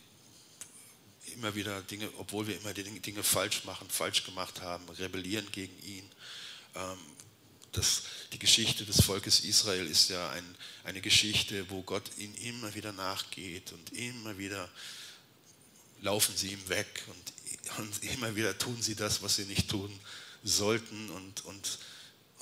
immer 1.34 1.54
wieder 1.54 1.80
Dinge, 1.82 2.08
obwohl 2.18 2.46
wir 2.46 2.56
immer 2.56 2.74
Dinge 2.74 3.22
falsch 3.22 3.64
machen, 3.64 3.88
falsch 3.88 4.24
gemacht 4.24 4.60
haben, 4.60 4.88
rebellieren 4.90 5.46
gegen 5.52 5.78
ihn, 5.82 6.10
ähm, 6.74 6.98
das, 7.72 8.02
die 8.32 8.38
Geschichte 8.38 8.84
des 8.84 9.02
Volkes 9.02 9.40
Israel 9.40 9.86
ist 9.86 10.10
ja 10.10 10.30
ein, 10.30 10.44
eine 10.84 11.00
Geschichte, 11.00 11.70
wo 11.70 11.82
Gott 11.82 12.10
ihnen 12.18 12.34
immer 12.36 12.74
wieder 12.74 12.92
nachgeht 12.92 13.72
und 13.72 13.92
immer 13.92 14.36
wieder 14.36 14.68
laufen 16.02 16.36
sie 16.36 16.52
ihm 16.52 16.68
weg 16.68 17.04
und, 17.06 17.78
und 17.78 18.02
immer 18.12 18.36
wieder 18.36 18.58
tun 18.58 18.80
sie 18.82 18.94
das, 18.94 19.22
was 19.22 19.36
sie 19.36 19.44
nicht 19.44 19.70
tun 19.70 19.98
sollten 20.44 21.10
und, 21.10 21.44
und, 21.46 21.78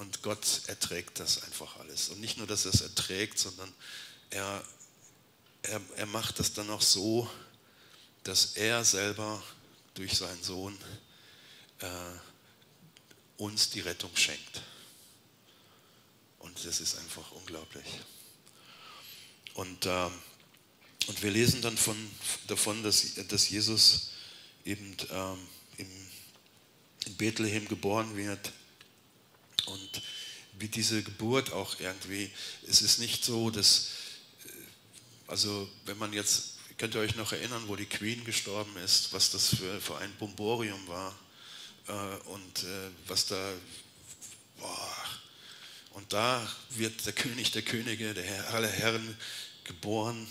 und 0.01 0.23
Gott 0.23 0.63
erträgt 0.67 1.21
das 1.21 1.43
einfach 1.43 1.77
alles. 1.77 2.09
Und 2.09 2.21
nicht 2.21 2.39
nur, 2.39 2.47
dass 2.47 2.65
er 2.65 2.73
es 2.73 2.81
erträgt, 2.81 3.39
sondern 3.39 3.71
er, 4.31 4.65
er, 5.63 5.81
er 5.97 6.07
macht 6.07 6.39
das 6.39 6.55
dann 6.55 6.71
auch 6.71 6.81
so, 6.81 7.31
dass 8.25 8.57
er 8.57 8.83
selber 8.83 9.43
durch 9.93 10.17
seinen 10.17 10.43
Sohn 10.43 10.77
äh, 11.81 11.87
uns 13.37 13.69
die 13.69 13.81
Rettung 13.81 14.11
schenkt. 14.17 14.63
Und 16.39 16.65
das 16.65 16.81
ist 16.81 16.97
einfach 16.97 17.31
unglaublich. 17.33 17.87
Und, 19.53 19.85
äh, 19.85 20.11
und 21.09 21.23
wir 21.23 21.31
lesen 21.31 21.61
dann 21.61 21.77
von, 21.77 21.97
davon, 22.47 22.83
dass, 22.83 23.17
dass 23.29 23.51
Jesus 23.51 24.13
eben 24.65 24.97
ähm, 25.11 25.47
in 25.77 27.17
Bethlehem 27.19 27.69
geboren 27.69 28.17
wird. 28.17 28.51
Und 29.67 30.03
wie 30.59 30.69
diese 30.69 31.03
Geburt 31.03 31.53
auch 31.53 31.79
irgendwie, 31.81 32.31
es 32.69 32.83
ist 32.83 32.99
nicht 32.99 33.25
so, 33.25 33.51
dass, 33.51 33.91
äh, 34.45 34.51
also 35.29 35.71
wenn 35.87 35.99
man 35.99 36.13
jetzt, 36.13 36.55
könnt 36.79 36.95
ihr 36.95 37.01
euch 37.01 37.17
noch 37.17 37.33
erinnern, 37.33 37.65
wo 37.67 37.77
die 37.77 37.87
Queen 37.87 38.25
gestorben 38.25 38.77
ist, 38.79 39.13
was 39.13 39.31
das 39.31 39.55
für, 39.55 39.81
für 39.81 39.99
ein 39.99 40.15
Bomborium 40.19 40.87
war 40.89 41.15
äh, 41.89 42.29
und 42.29 42.65
äh, 42.65 42.91
was 43.07 43.27
da, 43.27 43.53
boah, 44.59 44.97
und 45.93 46.13
da 46.13 46.47
wird 46.71 47.05
der 47.05 47.13
König 47.13 47.51
der 47.51 47.63
Könige, 47.63 48.15
der 48.15 48.25
Herr 48.25 48.55
aller 48.55 48.69
Herren 48.69 49.17
geboren, 49.65 50.27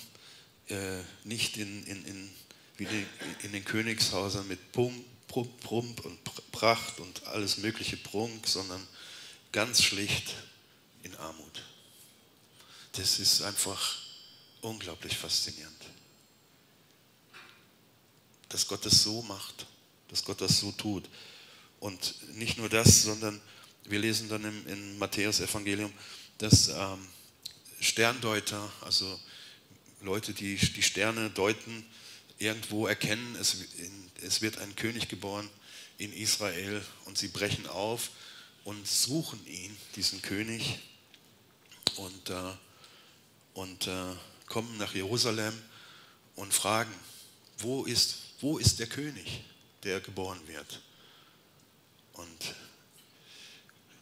äh, 0.69 1.01
nicht 1.23 1.57
in, 1.57 1.85
in, 1.85 2.05
in, 2.05 2.29
wie 2.77 2.85
die, 2.85 3.05
in 3.43 3.51
den 3.51 3.65
Königshäusern 3.65 4.47
mit 4.47 4.71
Pump, 4.71 5.03
Prump 5.27 6.05
und 6.05 6.19
Pracht 6.51 6.99
und 6.99 7.27
alles 7.27 7.57
mögliche 7.57 7.97
Prunk, 7.97 8.47
sondern 8.47 8.85
ganz 9.51 9.83
schlicht 9.83 10.35
in 11.03 11.15
Armut. 11.15 11.63
Das 12.93 13.19
ist 13.19 13.41
einfach 13.41 13.97
unglaublich 14.62 15.17
faszinierend. 15.17 15.85
Dass 18.49 18.67
Gott 18.67 18.85
das 18.85 19.03
so 19.03 19.21
macht, 19.21 19.65
dass 20.09 20.23
Gott 20.23 20.41
das 20.41 20.59
so 20.59 20.71
tut. 20.71 21.07
Und 21.79 22.15
nicht 22.35 22.57
nur 22.57 22.69
das, 22.69 23.03
sondern 23.03 23.39
wir 23.85 23.99
lesen 23.99 24.27
dann 24.27 24.43
im, 24.43 24.67
im 24.67 24.97
Matthäus-Evangelium, 24.97 25.93
dass, 26.38 26.69
ähm, 26.69 27.07
Sterndeuter, 27.79 28.71
also 28.81 29.19
Leute, 30.01 30.33
die 30.33 30.55
die 30.55 30.83
Sterne 30.83 31.29
deuten, 31.29 31.85
irgendwo 32.38 32.88
erkennen, 32.88 33.35
es, 33.39 33.57
es 34.21 34.41
wird 34.41 34.57
ein 34.59 34.75
König 34.75 35.09
geboren 35.09 35.49
in 35.97 36.13
Israel 36.13 36.81
und 37.05 37.17
sie 37.17 37.27
brechen 37.27 37.67
auf 37.67 38.09
und 38.63 38.88
suchen 38.88 39.45
ihn, 39.48 39.76
diesen 39.95 40.22
König, 40.22 40.80
und, 42.00 42.30
äh, 42.30 42.54
und 43.54 43.88
äh, 43.88 44.15
kommen 44.48 44.78
nach 44.78 44.95
Jerusalem 44.95 45.54
und 46.36 46.54
fragen, 46.54 46.93
wo 47.58 47.84
ist, 47.84 48.17
wo 48.39 48.58
ist 48.58 48.80
der 48.80 48.88
König, 48.88 49.43
der 49.84 50.00
geboren 50.00 50.39
wird? 50.48 50.82
Und 52.13 52.56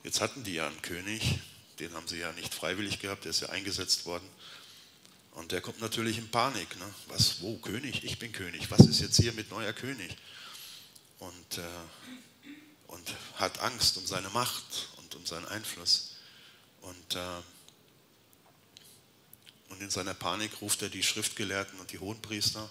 jetzt 0.04 0.22
hatten 0.22 0.44
die 0.44 0.56
ja 0.56 0.68
einen 0.68 0.82
König, 0.82 1.40
den 1.80 1.94
haben 1.94 2.08
sie 2.08 2.20
ja 2.20 2.32
nicht 2.34 2.54
freiwillig 2.54 3.00
gehabt, 3.00 3.26
der 3.26 3.32
ist 3.32 3.42
ja 3.42 3.50
eingesetzt 3.50 4.06
worden. 4.06 4.28
Und 5.32 5.52
der 5.52 5.62
kommt 5.62 5.80
natürlich 5.82 6.18
in 6.18 6.30
Panik. 6.30 6.76
Ne? 6.78 6.94
Was, 7.08 7.42
wo, 7.42 7.58
König? 7.58 8.04
Ich 8.04 8.18
bin 8.18 8.32
König. 8.32 8.72
Was 8.72 8.88
ist 8.88 9.02
jetzt 9.02 9.18
hier 9.18 9.34
mit 9.34 9.52
neuer 9.52 9.72
König? 9.72 10.18
Und, 11.20 11.58
äh, 11.60 11.62
und 12.88 13.14
hat 13.36 13.60
Angst 13.60 13.98
um 13.98 14.06
seine 14.06 14.30
Macht 14.30 14.90
und 14.98 15.16
um 15.16 15.26
seinen 15.26 15.46
Einfluss. 15.46 16.16
Und, 16.82 17.16
äh, 17.16 17.42
und 19.70 19.82
in 19.82 19.90
seiner 19.90 20.14
Panik 20.14 20.62
ruft 20.62 20.82
er 20.82 20.90
die 20.90 21.04
Schriftgelehrten 21.04 21.80
und 21.80 21.92
die 21.92 22.00
Hohenpriester, 22.00 22.70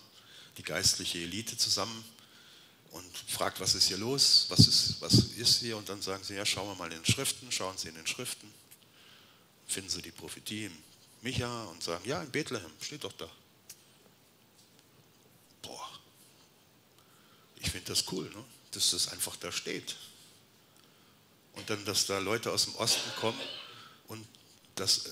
die 0.57 0.62
geistliche 0.62 1.18
Elite 1.18 1.57
zusammen 1.57 2.05
und 2.90 3.18
fragt, 3.29 3.61
was 3.61 3.74
ist 3.74 3.88
hier 3.88 3.98
los, 3.98 4.46
was 4.48 4.61
ist, 4.61 5.00
was 5.00 5.12
ist 5.37 5.61
hier? 5.61 5.76
Und 5.76 5.88
dann 5.88 6.00
sagen 6.00 6.24
sie, 6.24 6.35
ja, 6.35 6.46
schauen 6.46 6.68
wir 6.68 6.74
mal 6.76 6.90
in 6.90 7.02
den 7.02 7.05
Schriften, 7.05 7.52
schauen 7.52 7.76
sie 7.76 7.88
in 7.88 7.94
den 7.94 8.07
Schriften, 8.07 8.52
finden 9.66 9.90
sie 9.90 10.00
die 10.00 10.12
Prophetie 10.12 10.66
im 10.66 10.76
Micha 11.20 11.64
und 11.64 11.83
sagen, 11.83 12.09
ja, 12.09 12.22
in 12.22 12.31
Bethlehem, 12.31 12.70
steht 12.81 13.05
doch 13.05 13.12
da. 13.12 13.29
Boah, 15.61 15.90
ich 17.57 17.70
finde 17.70 17.88
das 17.88 18.05
cool, 18.11 18.31
ne? 18.31 18.44
Dass 18.76 18.90
das 18.90 19.08
einfach 19.08 19.36
da 19.36 19.50
steht. 19.50 19.96
Und 21.54 21.68
dann, 21.70 21.84
dass 21.84 22.06
da 22.06 22.18
Leute 22.18 22.52
aus 22.52 22.64
dem 22.64 22.74
Osten 22.76 23.10
kommen 23.18 23.40
und 24.08 24.26
das, 24.74 25.06
äh, 25.06 25.10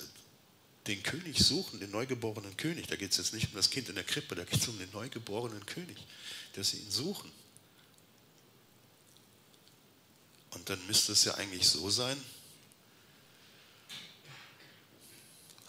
den 0.86 1.02
König 1.02 1.38
suchen, 1.38 1.80
den 1.80 1.90
neugeborenen 1.90 2.56
König. 2.56 2.86
Da 2.86 2.96
geht 2.96 3.12
es 3.12 3.16
jetzt 3.16 3.32
nicht 3.32 3.48
um 3.48 3.54
das 3.54 3.70
Kind 3.70 3.88
in 3.88 3.94
der 3.94 4.04
Krippe, 4.04 4.34
da 4.34 4.44
geht 4.44 4.60
es 4.60 4.68
um 4.68 4.78
den 4.78 4.90
neugeborenen 4.92 5.64
König, 5.64 5.96
dass 6.52 6.70
sie 6.70 6.78
ihn 6.78 6.90
suchen. 6.90 7.32
Und 10.50 10.68
dann 10.68 10.86
müsste 10.86 11.12
es 11.12 11.24
ja 11.24 11.34
eigentlich 11.34 11.66
so 11.66 11.88
sein, 11.90 12.22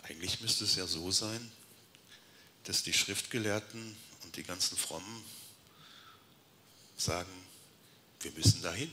Eigentlich 0.07 0.39
müsste 0.39 0.65
es 0.65 0.75
ja 0.75 0.85
so 0.85 1.09
sein, 1.09 1.51
dass 2.65 2.83
die 2.83 2.93
Schriftgelehrten 2.93 3.97
und 4.23 4.35
die 4.35 4.43
ganzen 4.43 4.77
Frommen 4.77 5.23
sagen, 6.95 7.31
wir 8.25 8.31
müssen 8.31 8.61
dahin. 8.63 8.91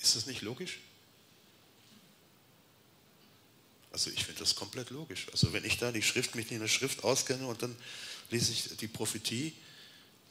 Ist 0.00 0.16
das 0.16 0.26
nicht 0.26 0.40
logisch? 0.40 0.78
Also 3.92 4.10
ich 4.10 4.24
finde 4.24 4.40
das 4.40 4.54
komplett 4.54 4.88
logisch. 4.88 5.26
Also 5.30 5.52
wenn 5.52 5.64
ich 5.64 5.76
da 5.76 5.92
die 5.92 6.02
Schrift, 6.02 6.34
mich 6.34 6.50
in 6.50 6.60
der 6.60 6.68
Schrift 6.68 7.04
auskenne 7.04 7.46
und 7.46 7.62
dann 7.62 7.76
lese 8.30 8.52
ich 8.52 8.76
die 8.78 8.88
Prophetie, 8.88 9.52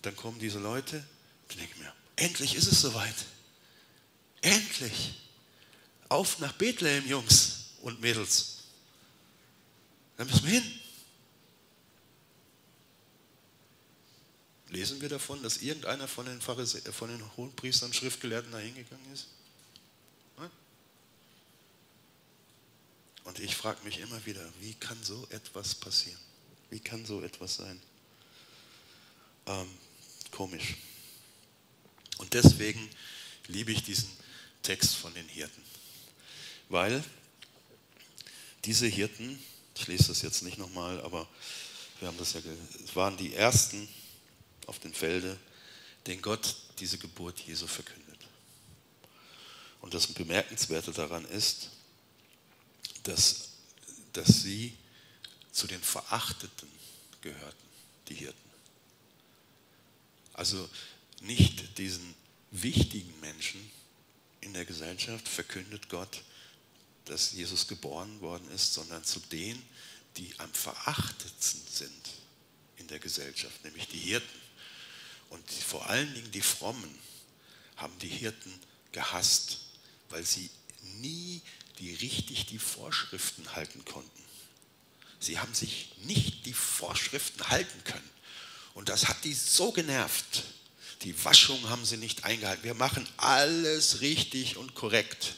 dann 0.01 0.15
kommen 0.15 0.39
diese 0.39 0.57
Leute, 0.57 1.05
dann 1.47 1.57
denke 1.59 1.73
ich 1.75 1.79
mir, 1.79 1.93
endlich 2.15 2.55
ist 2.55 2.65
es 2.65 2.81
soweit. 2.81 3.15
Endlich. 4.41 5.13
Auf 6.09 6.39
nach 6.39 6.53
Bethlehem, 6.53 7.07
Jungs 7.07 7.75
und 7.83 8.01
Mädels. 8.01 8.63
Da 10.17 10.25
müssen 10.25 10.45
wir 10.45 10.59
hin. 10.59 10.79
Lesen 14.71 15.01
wir 15.01 15.10
davon, 15.10 15.43
dass 15.43 15.57
irgendeiner 15.57 16.07
von 16.07 16.25
den, 16.25 16.41
Pharise 16.41 16.81
von 16.93 17.10
den 17.10 17.38
Hohenpriestern, 17.38 17.93
Schriftgelehrten 17.93 18.51
da 18.51 18.57
hingegangen 18.57 19.13
ist? 19.13 19.27
Und 23.23 23.39
ich 23.39 23.55
frage 23.55 23.84
mich 23.84 23.99
immer 23.99 24.25
wieder, 24.25 24.41
wie 24.62 24.73
kann 24.73 24.97
so 25.03 25.27
etwas 25.29 25.75
passieren? 25.75 26.19
Wie 26.69 26.79
kann 26.79 27.05
so 27.05 27.21
etwas 27.21 27.55
sein? 27.55 27.79
Ähm, 29.45 29.69
komisch. 30.31 30.77
Und 32.17 32.34
deswegen 32.34 32.89
liebe 33.47 33.71
ich 33.71 33.84
diesen 33.84 34.10
Text 34.63 34.95
von 34.95 35.13
den 35.13 35.27
Hirten. 35.27 35.62
Weil 36.69 37.03
diese 38.65 38.88
Hirten, 38.88 39.38
ich 39.75 39.88
lese 39.88 40.07
das 40.07 40.21
jetzt 40.21 40.43
nicht 40.43 40.57
nochmal, 40.57 41.01
aber 41.01 41.27
wir 41.99 42.07
haben 42.07 42.17
das 42.17 42.34
ja, 42.34 42.41
waren 42.93 43.17
die 43.17 43.36
ersten 43.36 43.88
auf 44.71 44.79
den 44.79 44.93
Felde, 44.93 45.38
den 46.07 46.21
Gott 46.21 46.55
diese 46.79 46.97
Geburt 46.97 47.39
Jesu 47.41 47.67
verkündet. 47.67 48.19
Und 49.81 49.93
das 49.93 50.07
Bemerkenswerte 50.07 50.91
daran 50.91 51.25
ist, 51.25 51.69
dass, 53.03 53.49
dass 54.13 54.41
sie 54.41 54.73
zu 55.51 55.67
den 55.67 55.81
Verachteten 55.81 56.69
gehörten, 57.19 57.67
die 58.07 58.15
Hirten. 58.15 58.38
Also 60.34 60.69
nicht 61.19 61.77
diesen 61.77 62.15
wichtigen 62.51 63.19
Menschen 63.19 63.69
in 64.39 64.53
der 64.53 64.65
Gesellschaft 64.65 65.27
verkündet 65.27 65.89
Gott 65.89 66.23
dass 67.05 67.31
Jesus 67.34 67.67
geboren 67.67 68.21
worden 68.21 68.49
ist, 68.51 68.73
sondern 68.73 69.03
zu 69.03 69.19
denen, 69.19 69.62
die 70.17 70.34
am 70.39 70.51
verachtetsten 70.53 71.62
sind 71.69 72.10
in 72.77 72.88
der 72.88 72.99
Gesellschaft, 72.99 73.63
nämlich 73.63 73.88
die 73.88 73.99
Hirten. 73.99 74.40
Und 75.32 75.50
vor 75.50 75.89
allen 75.89 76.13
Dingen 76.13 76.30
die 76.32 76.41
Frommen 76.41 76.94
haben 77.78 77.98
die 78.00 78.10
Hirten 78.10 78.54
gehasst, 78.91 79.62
weil 80.10 80.24
sie 80.24 80.50
nie 81.00 81.41
die 81.80 81.96
richtig 81.96 82.46
die 82.48 82.60
Vorschriften 82.60 83.56
halten 83.56 83.84
konnten. 83.86 84.22
Sie 85.20 85.39
haben 85.39 85.54
sich 85.54 85.89
nicht 86.04 86.46
die 86.46 86.54
Vorschriften 86.54 87.48
halten 87.48 87.84
können. 87.86 88.10
Und 88.74 88.89
das 88.89 89.08
hat 89.08 89.24
die 89.24 89.34
so 89.34 89.72
genervt. 89.72 90.44
Die 91.04 91.24
Waschung 91.24 91.70
haben 91.70 91.86
sie 91.86 91.98
nicht 91.98 92.26
eingehalten. 92.26 92.63
Wir 92.63 92.74
machen 92.74 93.08
alles 93.17 94.02
richtig 94.02 94.58
und 94.58 94.76
korrekt. 94.76 95.36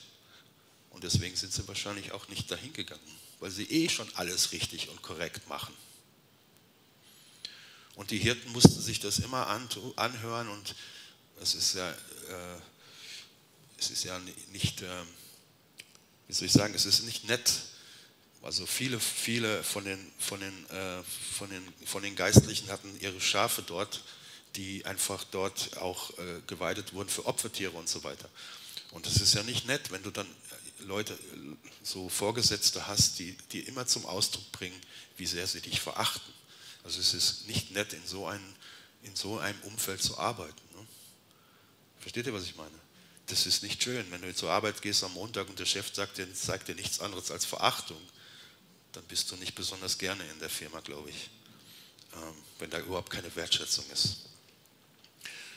Und 0.90 1.04
deswegen 1.04 1.36
sind 1.36 1.54
sie 1.54 1.68
wahrscheinlich 1.68 2.14
auch 2.14 2.28
nicht 2.30 2.50
dahin 2.50 2.74
gegangen, 2.74 3.20
weil 3.40 3.52
sie 3.52 3.70
eh 3.70 3.90
schon 3.90 4.10
alles 4.16 4.54
richtig 4.54 4.90
und 4.90 5.04
korrekt 5.04 5.48
machen. 5.48 5.74
Und 7.96 8.12
die 8.12 8.18
Hirten 8.18 8.52
mussten 8.52 8.82
sich 8.82 9.00
das 9.00 9.20
immer 9.20 9.48
anhören 9.48 10.50
und 10.50 10.76
es 11.42 11.56
ist 11.56 11.76
ja, 11.76 11.90
äh, 11.90 11.96
es 13.78 13.92
ist 13.92 14.04
ja 14.04 14.20
nicht, 14.52 14.82
äh, 14.82 15.04
wie 16.28 16.34
soll 16.34 16.48
ich 16.48 16.54
sagen, 16.54 16.74
es 16.74 16.86
ist 16.86 17.04
nicht 17.04 17.26
nett. 17.26 17.52
Also 18.42 18.66
viele, 18.66 19.00
viele 19.00 19.64
von 19.64 19.86
den, 19.86 20.12
von 20.20 20.40
den, 20.40 20.70
äh, 20.70 21.04
von 21.04 21.50
den, 21.50 21.64
von 21.86 22.02
den 22.04 22.16
Geistlichen 22.16 22.70
hatten 22.70 23.00
ihre 23.00 23.22
Schafe 23.22 23.62
dort, 23.62 24.04
die 24.56 24.86
einfach 24.86 25.24
dort 25.26 25.78
auch 25.78 26.18
äh, 26.18 26.42
geweidet 26.48 26.94
wurden 26.94 27.10
für 27.10 27.26
Opfertiere 27.26 27.72
und 27.72 27.88
so 27.88 28.04
weiter. 28.04 28.30
Und 28.92 29.08
es 29.08 29.22
ist 29.22 29.34
ja 29.34 29.44
nicht 29.44 29.66
nett, 29.66 29.92
wenn 29.92 30.04
du 30.04 30.12
dann 30.12 30.28
Leute, 30.80 31.18
so 31.84 32.10
Vorgesetzte 32.10 32.88
hast, 32.88 33.20
die, 33.20 33.38
die 33.52 33.62
immer 33.62 33.88
zum 33.88 34.06
Ausdruck 34.06 34.52
bringen, 34.52 34.80
wie 35.18 35.26
sehr 35.26 35.48
sie 35.48 35.62
dich 35.62 35.80
verachten. 35.80 36.33
Also 36.84 37.00
es 37.00 37.13
ist 37.13 37.48
nicht 37.48 37.72
nett, 37.72 37.93
in 37.93 38.06
so, 38.06 38.28
ein, 38.28 38.41
in 39.04 39.15
so 39.15 39.39
einem 39.39 39.60
Umfeld 39.62 40.02
zu 40.02 40.17
arbeiten. 40.17 40.62
Ne? 40.76 40.86
Versteht 42.00 42.28
ihr, 42.28 42.34
was 42.34 42.43
ich 42.43 42.56
meine? 42.56 42.78
Das 43.28 43.46
ist 43.46 43.63
nicht 43.63 43.82
schön. 43.82 44.10
Wenn 44.12 44.22
du 44.22 44.36
zur 44.36 44.52
Arbeit 44.52 44.82
gehst 44.82 45.04
am 45.04 45.13
Montag 45.13 45.48
und 45.48 45.58
der 45.58 45.65
Chef 45.65 45.93
sagt 45.93 46.17
dir, 46.17 46.34
zeigt 46.34 46.67
dir 46.67 46.76
nichts 46.76 47.00
anderes 47.00 47.32
als 47.32 47.46
Verachtung, 47.46 48.02
dann 48.91 49.04
bist 49.06 49.32
du 49.32 49.38
nicht 49.38 49.56
besonders 49.56 49.98
gerne 49.98 50.24
in 50.30 50.39
der 50.39 50.50
Firma, 50.50 50.82
glaube 50.82 51.10
ich, 51.10 51.30
ähm, 52.13 52.34
wenn 52.60 52.69
da 52.69 52.80
überhaupt 52.80 53.10
keine 53.10 53.34
Wertschätzung 53.36 53.86
ist. 53.91 54.26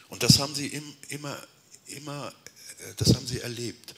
Und 0.09 0.23
das 0.23 0.39
haben 0.39 0.55
sie 0.55 0.69
immer, 1.09 1.47
immer, 1.87 2.33
äh, 2.79 2.95
das 2.97 3.15
haben 3.15 3.27
sie 3.27 3.41
erlebt. 3.41 3.95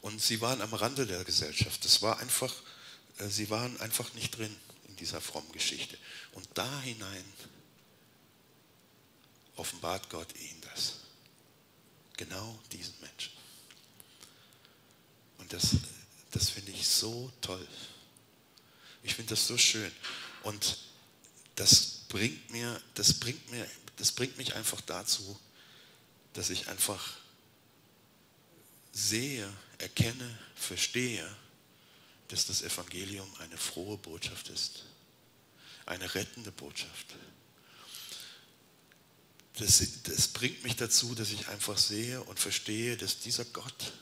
Und 0.00 0.20
sie 0.20 0.40
waren 0.40 0.62
am 0.62 0.72
Rande 0.72 1.06
der 1.06 1.24
Gesellschaft. 1.24 1.84
Das 1.84 2.00
war 2.00 2.18
einfach, 2.18 2.54
äh, 3.18 3.28
sie 3.28 3.50
waren 3.50 3.78
einfach 3.80 4.12
nicht 4.14 4.38
drin 4.38 4.46
in 4.46 4.69
dieser 5.00 5.20
frommen 5.20 5.50
Geschichte. 5.52 5.98
Und 6.32 6.48
da 6.54 6.80
hinein 6.82 7.24
offenbart 9.56 10.08
Gott 10.10 10.34
ihnen 10.36 10.60
das. 10.60 10.96
Genau 12.16 12.58
diesen 12.72 12.94
Menschen. 13.00 13.32
Und 15.38 15.52
das, 15.52 15.70
das 16.30 16.50
finde 16.50 16.72
ich 16.72 16.86
so 16.86 17.32
toll. 17.40 17.66
Ich 19.02 19.14
finde 19.14 19.30
das 19.30 19.46
so 19.46 19.56
schön. 19.56 19.90
Und 20.42 20.78
das 21.56 22.02
bringt 22.08 22.50
mir, 22.50 22.80
das 22.94 23.14
bringt 23.14 23.50
mir, 23.50 23.66
das 23.96 24.12
bringt 24.12 24.36
mich 24.36 24.54
einfach 24.54 24.80
dazu, 24.82 25.38
dass 26.34 26.50
ich 26.50 26.68
einfach 26.68 27.16
sehe, 28.92 29.50
erkenne, 29.78 30.38
verstehe, 30.54 31.28
dass 32.28 32.46
das 32.46 32.62
Evangelium 32.62 33.28
eine 33.40 33.56
frohe 33.56 33.98
Botschaft 33.98 34.48
ist, 34.48 34.84
eine 35.90 36.14
rettende 36.14 36.52
Botschaft. 36.52 37.16
Das, 39.54 39.82
das 40.04 40.28
bringt 40.28 40.62
mich 40.62 40.76
dazu, 40.76 41.14
dass 41.14 41.30
ich 41.32 41.48
einfach 41.48 41.76
sehe 41.76 42.22
und 42.22 42.38
verstehe, 42.38 42.96
dass 42.96 43.18
dieser 43.18 43.44
Gott 43.46 43.92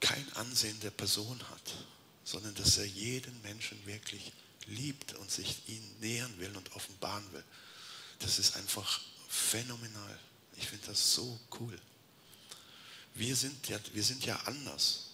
kein 0.00 0.32
Ansehen 0.32 0.80
der 0.80 0.90
Person 0.90 1.38
hat, 1.50 1.74
sondern 2.24 2.54
dass 2.54 2.78
er 2.78 2.86
jeden 2.86 3.40
Menschen 3.42 3.78
wirklich 3.86 4.32
liebt 4.66 5.14
und 5.14 5.30
sich 5.30 5.68
ihn 5.68 5.96
nähern 6.00 6.36
will 6.38 6.56
und 6.56 6.72
offenbaren 6.72 7.30
will. 7.32 7.44
Das 8.20 8.38
ist 8.38 8.56
einfach 8.56 9.00
phänomenal. 9.28 10.18
Ich 10.56 10.66
finde 10.66 10.86
das 10.86 11.14
so 11.14 11.38
cool. 11.60 11.78
Wir 13.14 13.36
sind, 13.36 13.68
ja, 13.68 13.78
wir 13.92 14.02
sind 14.02 14.24
ja 14.24 14.36
anders. 14.46 15.10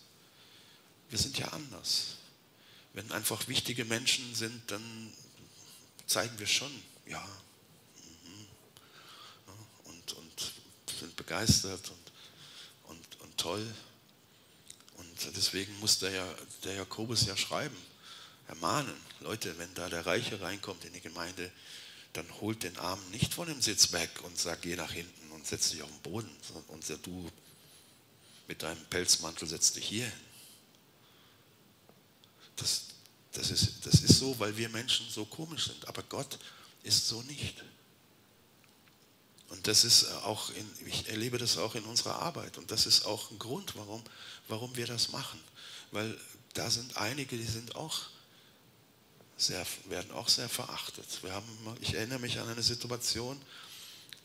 Wir 1.10 1.18
sind 1.18 1.36
ja 1.38 1.48
anders. 1.48 2.15
Wenn 2.96 3.12
einfach 3.12 3.46
wichtige 3.46 3.84
Menschen 3.84 4.34
sind, 4.34 4.70
dann 4.70 5.12
zeigen 6.06 6.38
wir 6.38 6.46
schon, 6.46 6.72
ja, 7.06 7.22
mhm, 8.24 8.46
und, 9.84 10.12
und 10.14 10.52
sind 10.98 11.14
begeistert 11.14 11.90
und, 11.90 12.92
und, 12.96 13.20
und 13.20 13.36
toll. 13.36 13.74
Und 14.96 15.36
deswegen 15.36 15.78
muss 15.78 15.98
der, 15.98 16.10
ja, 16.10 16.34
der 16.64 16.76
Jakobus 16.76 17.26
ja 17.26 17.36
schreiben, 17.36 17.76
ermahnen, 18.48 18.96
Leute, 19.20 19.58
wenn 19.58 19.74
da 19.74 19.90
der 19.90 20.06
Reiche 20.06 20.40
reinkommt 20.40 20.86
in 20.86 20.94
die 20.94 21.02
Gemeinde, 21.02 21.52
dann 22.14 22.24
holt 22.40 22.62
den 22.62 22.78
Armen 22.78 23.10
nicht 23.10 23.34
von 23.34 23.46
dem 23.46 23.60
Sitz 23.60 23.92
weg 23.92 24.08
und 24.22 24.38
sagt, 24.38 24.62
geh 24.62 24.74
nach 24.74 24.92
hinten 24.92 25.32
und 25.32 25.46
setz 25.46 25.68
dich 25.68 25.82
auf 25.82 25.90
den 25.90 26.00
Boden. 26.00 26.30
Und 26.68 26.88
du 27.04 27.30
mit 28.48 28.62
deinem 28.62 28.82
Pelzmantel 28.86 29.46
setz 29.46 29.74
dich 29.74 29.86
hier 29.86 30.06
hin. 30.06 30.25
Das, 32.56 32.82
das, 33.32 33.50
ist, 33.50 33.86
das 33.86 34.00
ist 34.00 34.18
so, 34.18 34.38
weil 34.38 34.56
wir 34.56 34.68
Menschen 34.68 35.06
so 35.10 35.24
komisch 35.24 35.66
sind. 35.66 35.86
Aber 35.88 36.02
Gott 36.02 36.38
ist 36.82 37.08
so 37.08 37.22
nicht. 37.22 37.62
Und 39.48 39.66
das 39.66 39.84
ist 39.84 40.10
auch, 40.24 40.50
in, 40.50 40.70
ich 40.86 41.08
erlebe 41.08 41.38
das 41.38 41.56
auch 41.58 41.74
in 41.74 41.84
unserer 41.84 42.20
Arbeit. 42.20 42.58
Und 42.58 42.70
das 42.70 42.86
ist 42.86 43.04
auch 43.04 43.30
ein 43.30 43.38
Grund, 43.38 43.76
warum, 43.76 44.02
warum 44.48 44.74
wir 44.76 44.86
das 44.86 45.12
machen. 45.12 45.40
Weil 45.92 46.18
da 46.54 46.70
sind 46.70 46.96
einige, 46.96 47.36
die 47.36 47.44
sind 47.44 47.76
auch 47.76 48.00
sehr, 49.36 49.64
werden 49.86 50.10
auch 50.12 50.28
sehr 50.28 50.48
verachtet. 50.48 51.06
Wir 51.22 51.32
haben, 51.32 51.46
ich 51.80 51.94
erinnere 51.94 52.18
mich 52.18 52.38
an 52.38 52.48
eine 52.48 52.62
Situation, 52.62 53.40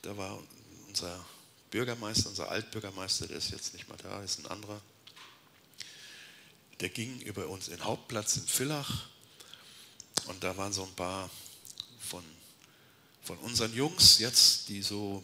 da 0.02 0.16
war 0.16 0.42
unser 0.88 1.24
Bürgermeister, 1.70 2.30
unser 2.30 2.50
Altbürgermeister, 2.50 3.28
der 3.28 3.38
ist 3.38 3.52
jetzt 3.52 3.74
nicht 3.74 3.88
mehr 3.88 3.98
da, 3.98 4.24
ist 4.24 4.40
ein 4.40 4.48
anderer, 4.48 4.82
der 6.82 6.90
ging 6.90 7.22
über 7.22 7.48
uns 7.48 7.68
in 7.68 7.84
Hauptplatz 7.84 8.38
in 8.38 8.48
Villach 8.48 9.08
und 10.26 10.44
da 10.44 10.58
waren 10.58 10.74
so 10.74 10.84
ein 10.84 10.94
paar 10.94 11.30
von, 12.00 12.24
von 13.24 13.38
unseren 13.40 13.74
Jungs 13.74 14.20
jetzt, 14.20 14.70
die 14.70 14.82
so 14.82 15.24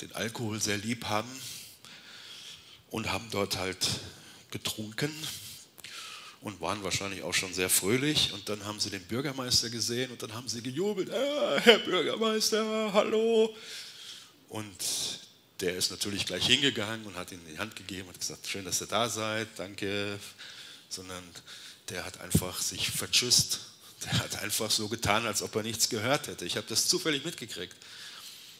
den 0.00 0.12
Alkohol 0.12 0.60
sehr 0.60 0.78
lieb 0.78 1.06
haben 1.06 1.30
und 2.90 3.10
haben 3.10 3.28
dort 3.30 3.56
halt 3.56 3.88
getrunken 4.50 5.12
und 6.40 6.60
waren 6.60 6.84
wahrscheinlich 6.84 7.22
auch 7.22 7.34
schon 7.34 7.52
sehr 7.52 7.68
fröhlich. 7.68 8.32
Und 8.32 8.48
dann 8.48 8.64
haben 8.64 8.78
sie 8.78 8.90
den 8.90 9.02
Bürgermeister 9.02 9.70
gesehen 9.70 10.12
und 10.12 10.22
dann 10.22 10.34
haben 10.34 10.48
sie 10.48 10.62
gejubelt, 10.62 11.10
ah, 11.10 11.58
Herr 11.60 11.78
Bürgermeister, 11.80 12.92
hallo. 12.92 13.54
Und 14.48 15.27
der 15.60 15.76
ist 15.76 15.90
natürlich 15.90 16.26
gleich 16.26 16.46
hingegangen 16.46 17.04
und 17.06 17.16
hat 17.16 17.32
ihm 17.32 17.40
die 17.46 17.58
Hand 17.58 17.74
gegeben 17.74 18.08
und 18.08 18.18
gesagt, 18.18 18.46
schön, 18.46 18.64
dass 18.64 18.80
ihr 18.80 18.86
da 18.86 19.08
seid, 19.08 19.48
danke. 19.56 20.18
Sondern 20.88 21.24
der 21.88 22.04
hat 22.04 22.20
einfach 22.20 22.60
sich 22.60 22.90
vertschüsst. 22.90 23.60
Der 24.04 24.12
hat 24.20 24.42
einfach 24.42 24.70
so 24.70 24.88
getan, 24.88 25.26
als 25.26 25.42
ob 25.42 25.56
er 25.56 25.64
nichts 25.64 25.88
gehört 25.88 26.28
hätte. 26.28 26.44
Ich 26.44 26.56
habe 26.56 26.66
das 26.68 26.86
zufällig 26.86 27.24
mitgekriegt. 27.24 27.74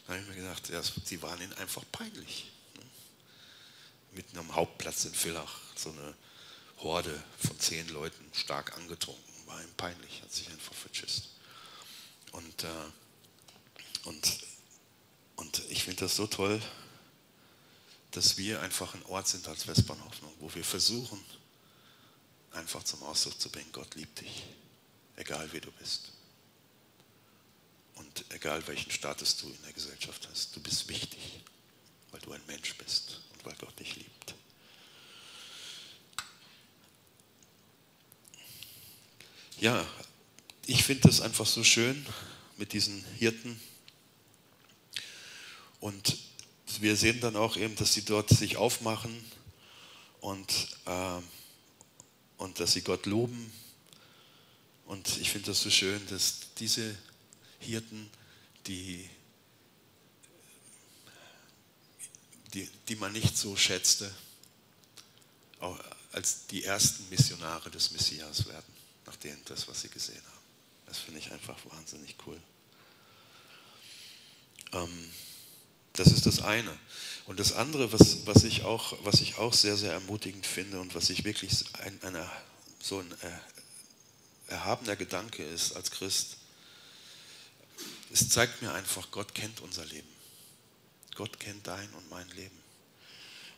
Da 0.05 0.13
habe 0.13 0.21
ich 0.21 0.27
mir 0.27 0.35
gedacht, 0.35 0.69
ja, 0.69 0.81
sie 0.81 1.21
waren 1.21 1.41
ihnen 1.41 1.53
einfach 1.53 1.83
peinlich. 1.91 2.51
Mitten 4.11 4.37
am 4.37 4.53
Hauptplatz 4.53 5.05
in 5.05 5.13
Villach, 5.13 5.59
so 5.75 5.91
eine 5.91 6.15
Horde 6.79 7.23
von 7.37 7.57
zehn 7.59 7.87
Leuten 7.89 8.25
stark 8.33 8.75
angetrunken. 8.75 9.23
War 9.45 9.61
ihm 9.61 9.73
peinlich, 9.77 10.21
hat 10.21 10.33
sich 10.33 10.49
einfach 10.49 10.73
vertschüsst. 10.73 11.29
Und, 12.31 12.63
äh, 12.63 12.67
und, 14.03 14.39
und 15.37 15.61
ich 15.69 15.83
finde 15.83 16.01
das 16.01 16.15
so 16.15 16.27
toll, 16.27 16.61
dass 18.11 18.37
wir 18.37 18.61
einfach 18.61 18.93
ein 18.93 19.05
Ort 19.05 19.27
sind 19.27 19.47
als 19.47 19.67
Westbahnhoffnung, 19.67 20.33
wo 20.39 20.53
wir 20.53 20.63
versuchen, 20.63 21.23
einfach 22.51 22.83
zum 22.83 23.03
Ausdruck 23.03 23.39
zu 23.39 23.49
bringen, 23.49 23.71
Gott 23.71 23.95
liebt 23.95 24.21
dich, 24.21 24.43
egal 25.15 25.51
wie 25.53 25.61
du 25.61 25.71
bist. 25.73 26.11
Und 27.95 28.25
egal 28.29 28.65
welchen 28.67 28.91
Status 28.91 29.37
du 29.37 29.47
in 29.47 29.61
der 29.63 29.73
Gesellschaft 29.73 30.27
hast, 30.31 30.55
du 30.55 30.61
bist 30.61 30.87
wichtig, 30.87 31.41
weil 32.11 32.21
du 32.21 32.31
ein 32.31 32.41
Mensch 32.47 32.75
bist 32.75 33.21
und 33.33 33.45
weil 33.45 33.55
Gott 33.55 33.77
dich 33.79 33.95
liebt. 33.95 34.35
ja, 39.59 39.85
ich 40.65 40.83
finde 40.83 41.07
das 41.07 41.21
einfach 41.21 41.45
so 41.45 41.63
schön 41.63 42.05
mit 42.57 42.73
diesen 42.73 43.03
Hirten. 43.17 43.59
Und 45.79 46.17
wir 46.79 46.95
sehen 46.95 47.19
dann 47.21 47.35
auch 47.35 47.57
eben, 47.57 47.75
dass 47.75 47.93
sie 47.93 48.05
dort 48.05 48.29
sich 48.29 48.57
aufmachen 48.57 49.23
und, 50.21 50.67
äh, 50.85 51.21
und 52.37 52.59
dass 52.59 52.73
sie 52.73 52.81
Gott 52.81 53.05
loben. 53.05 53.51
Und 54.85 55.17
ich 55.17 55.31
finde 55.31 55.47
das 55.47 55.61
so 55.61 55.69
schön, 55.69 56.05
dass 56.07 56.53
diese 56.57 56.97
Hirten, 57.59 58.09
die, 58.67 59.09
die, 62.53 62.69
die 62.87 62.95
man 62.95 63.11
nicht 63.11 63.37
so 63.37 63.55
schätzte, 63.55 64.13
auch 65.59 65.77
als 66.11 66.47
die 66.47 66.63
ersten 66.63 67.07
Missionare 67.09 67.69
des 67.69 67.91
Messias 67.91 68.47
werden 68.47 68.73
nach 69.05 69.15
dem, 69.17 69.37
das, 69.45 69.67
was 69.67 69.81
sie 69.81 69.89
gesehen 69.89 70.23
haben. 70.25 70.39
Das 70.87 70.97
finde 70.97 71.19
ich 71.19 71.31
einfach 71.31 71.57
wahnsinnig 71.65 72.15
cool. 72.25 72.41
Ähm, 74.71 75.11
das 75.93 76.07
ist 76.07 76.25
das 76.25 76.41
eine. 76.41 76.77
Und 77.25 77.39
das 77.39 77.53
andere, 77.53 77.91
was, 77.93 78.25
was, 78.25 78.43
ich 78.43 78.63
auch, 78.63 78.93
was 79.03 79.21
ich 79.21 79.37
auch 79.37 79.53
sehr, 79.53 79.77
sehr 79.77 79.93
ermutigend 79.93 80.45
finde 80.45 80.79
und 80.79 80.95
was 80.95 81.09
ich 81.09 81.23
wirklich 81.23 81.65
ein, 81.83 81.99
eine, 82.03 82.29
so 82.81 82.99
ein 82.99 83.11
äh, 83.11 84.51
erhabener 84.51 84.95
Gedanke 84.95 85.43
ist 85.43 85.75
als 85.75 85.91
Christ, 85.91 86.37
es 88.11 88.29
zeigt 88.29 88.61
mir 88.61 88.73
einfach, 88.73 89.11
Gott 89.11 89.35
kennt 89.35 89.61
unser 89.61 89.85
Leben. 89.85 90.07
Gott 91.15 91.39
kennt 91.39 91.67
dein 91.67 91.89
und 91.93 92.09
mein 92.09 92.27
Leben. 92.29 92.57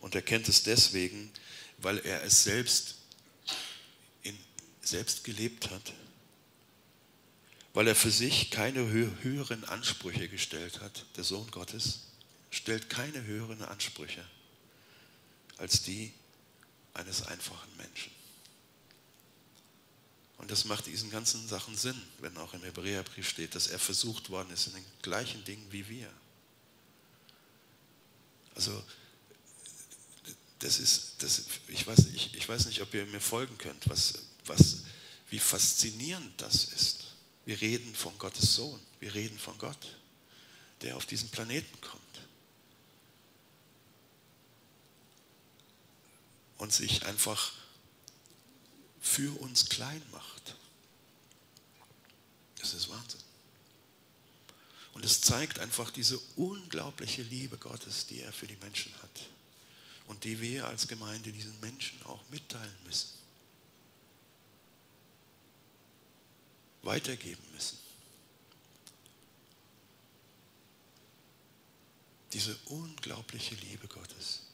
Und 0.01 0.15
er 0.15 0.21
kennt 0.21 0.49
es 0.49 0.63
deswegen, 0.63 1.31
weil 1.77 1.99
er 1.99 2.23
es 2.23 2.43
selbst 2.43 2.95
selbst 4.81 5.23
gelebt 5.23 5.69
hat, 5.69 5.93
weil 7.73 7.87
er 7.87 7.95
für 7.95 8.11
sich 8.11 8.51
keine 8.51 8.89
höheren 8.89 9.63
Ansprüche 9.65 10.27
gestellt 10.27 10.81
hat. 10.81 11.05
Der 11.15 11.23
Sohn 11.23 11.49
Gottes 11.51 12.01
stellt 12.51 12.89
keine 12.89 13.23
höheren 13.23 13.63
Ansprüche 13.63 14.23
als 15.57 15.81
die 15.81 16.13
eines 16.93 17.23
einfachen 17.23 17.75
Menschen. 17.77 18.11
Und 20.37 20.51
das 20.51 20.65
macht 20.65 20.87
diesen 20.87 21.09
ganzen 21.11 21.47
Sachen 21.47 21.77
Sinn, 21.77 21.99
wenn 22.19 22.35
auch 22.37 22.53
im 22.53 22.63
Hebräerbrief 22.63 23.29
steht, 23.29 23.55
dass 23.55 23.67
er 23.67 23.79
versucht 23.79 24.29
worden 24.29 24.51
ist 24.51 24.67
in 24.67 24.73
den 24.73 24.85
gleichen 25.01 25.43
Dingen 25.45 25.65
wie 25.71 25.87
wir. 25.87 26.11
Also 28.55 28.83
das 30.59 30.79
ist, 30.79 31.13
das, 31.19 31.43
ich, 31.67 31.87
weiß, 31.87 32.07
ich, 32.13 32.35
ich 32.35 32.49
weiß 32.49 32.65
nicht, 32.65 32.81
ob 32.81 32.93
ihr 32.93 33.05
mir 33.05 33.21
folgen 33.21 33.57
könnt, 33.57 33.87
was, 33.87 34.13
was, 34.45 34.83
wie 35.29 35.39
faszinierend 35.39 36.39
das 36.41 36.65
ist. 36.65 37.05
Wir 37.45 37.61
reden 37.61 37.95
von 37.95 38.15
Gottes 38.17 38.55
Sohn, 38.55 38.79
wir 38.99 39.13
reden 39.13 39.39
von 39.39 39.57
Gott, 39.57 39.95
der 40.81 40.97
auf 40.97 41.05
diesen 41.05 41.29
Planeten 41.29 41.79
kommt 41.81 42.01
und 46.61 46.71
sich 46.71 47.07
einfach 47.07 47.53
für 48.99 49.35
uns 49.41 49.69
klein 49.69 50.03
macht. 50.11 50.55
Das 52.59 52.75
ist 52.75 52.87
Wahnsinn. 52.87 53.19
Und 54.93 55.03
es 55.03 55.21
zeigt 55.21 55.57
einfach 55.57 55.89
diese 55.89 56.19
unglaubliche 56.35 57.23
Liebe 57.23 57.57
Gottes, 57.57 58.05
die 58.05 58.21
er 58.21 58.31
für 58.31 58.45
die 58.45 58.57
Menschen 58.57 58.93
hat 59.01 59.09
und 60.05 60.23
die 60.23 60.39
wir 60.39 60.67
als 60.67 60.87
Gemeinde 60.87 61.31
diesen 61.31 61.59
Menschen 61.61 61.99
auch 62.05 62.21
mitteilen 62.29 62.77
müssen. 62.85 63.09
weitergeben 66.83 67.43
müssen. 67.53 67.77
Diese 72.33 72.57
unglaubliche 72.65 73.53
Liebe 73.53 73.87
Gottes. 73.87 74.50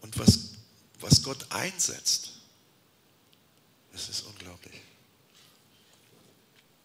Und 0.00 0.18
was, 0.18 0.50
was 1.00 1.22
Gott 1.22 1.50
einsetzt, 1.52 2.32
das 3.92 4.08
ist 4.08 4.22
unglaublich. 4.22 4.80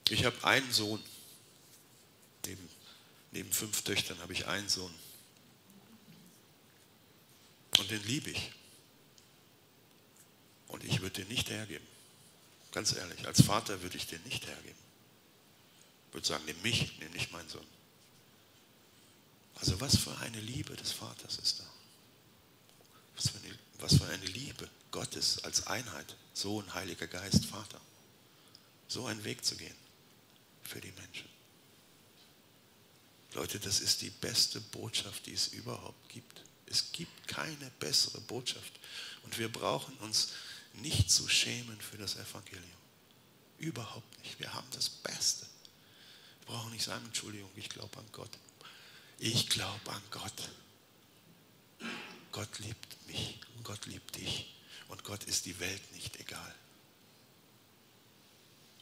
Ich 0.10 0.26
habe 0.26 0.44
einen 0.44 0.72
Sohn. 0.72 1.02
Neben, 2.46 2.70
neben 3.32 3.52
fünf 3.52 3.82
Töchtern 3.82 4.20
habe 4.20 4.34
ich 4.34 4.46
einen 4.46 4.70
Sohn. 4.70 4.94
Und 7.80 7.90
den 7.92 8.04
liebe 8.04 8.30
ich. 8.30 8.52
Und 10.68 10.84
ich 10.84 11.02
würde 11.02 11.22
den 11.22 11.28
nicht 11.28 11.50
hergeben. 11.50 11.86
Ganz 12.72 12.94
ehrlich, 12.94 13.26
als 13.26 13.42
Vater 13.42 13.82
würde 13.82 13.98
ich 13.98 14.08
den 14.08 14.22
nicht 14.24 14.46
hergeben. 14.46 14.78
Ich 16.10 16.14
würde 16.14 16.28
sagen, 16.28 16.44
nimm 16.46 16.62
mich, 16.62 16.98
nimm 17.00 17.12
nicht 17.12 17.32
meinen 17.32 17.50
Sohn. 17.50 17.66
Also 19.56 19.80
was 19.80 19.98
für 19.98 20.16
eine 20.20 20.40
Liebe 20.40 20.76
des 20.76 20.92
Vaters 20.92 21.38
ist 21.38 21.60
da. 21.60 21.75
Was 23.16 23.30
für 23.30 23.38
eine, 23.38 23.58
was 23.80 23.98
für 23.98 24.06
eine 24.06 24.26
Liebe 24.26 24.70
Gottes 24.92 25.44
als 25.44 25.68
Einheit. 25.68 26.16
Sohn, 26.34 26.74
Heiliger 26.74 27.08
Geist, 27.08 27.46
Vater. 27.46 27.80
So 28.88 29.06
einen 29.06 29.24
Weg 29.24 29.44
zu 29.44 29.56
gehen 29.56 29.76
für 30.64 30.82
die 30.82 30.92
Menschen. 30.92 31.30
Leute, 33.34 33.60
das 33.60 33.82
ist 33.82 34.02
die 34.02 34.10
beste 34.10 34.62
Botschaft, 34.62 35.26
die 35.26 35.34
es 35.34 35.48
überhaupt 35.48 36.10
gibt. 36.10 36.42
Es 36.68 36.92
gibt 36.92 37.28
keine 37.28 37.70
bessere 37.80 38.22
Botschaft. 38.22 38.80
Und 39.24 39.38
wir 39.38 39.52
brauchen 39.52 39.96
uns 39.98 40.30
nicht 40.74 41.12
zu 41.12 41.28
schämen 41.28 41.80
für 41.82 41.98
das 41.98 42.16
Evangelium. 42.16 42.64
Überhaupt 43.60 44.20
nicht. 44.24 44.40
Wir 44.40 44.54
haben 44.54 44.68
das 44.72 44.90
Beste. 44.90 45.46
Wir 46.40 46.54
brauchen 46.54 46.72
nicht 46.72 46.86
sagen, 46.86 47.06
Entschuldigung, 47.06 47.50
ich 47.56 47.70
glaube 47.70 47.98
an 47.98 48.06
Gott. 48.12 48.32
Ich 49.20 49.50
glaube 49.50 49.92
an 49.92 50.02
Gott. 50.12 50.50
Gott 52.36 52.60
liebt 52.60 53.08
mich 53.08 53.40
und 53.56 53.64
Gott 53.64 53.86
liebt 53.86 54.18
dich. 54.18 54.54
Und 54.90 55.06
Gott 55.06 55.24
ist 55.24 55.46
die 55.46 55.58
Welt 55.62 55.82
nicht 55.94 56.20
egal. 56.20 56.54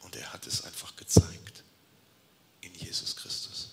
Und 0.00 0.16
er 0.16 0.32
hat 0.32 0.44
es 0.48 0.64
einfach 0.64 0.96
gezeigt 0.96 1.62
in 2.62 2.74
Jesus 2.74 3.14
Christus. 3.14 3.68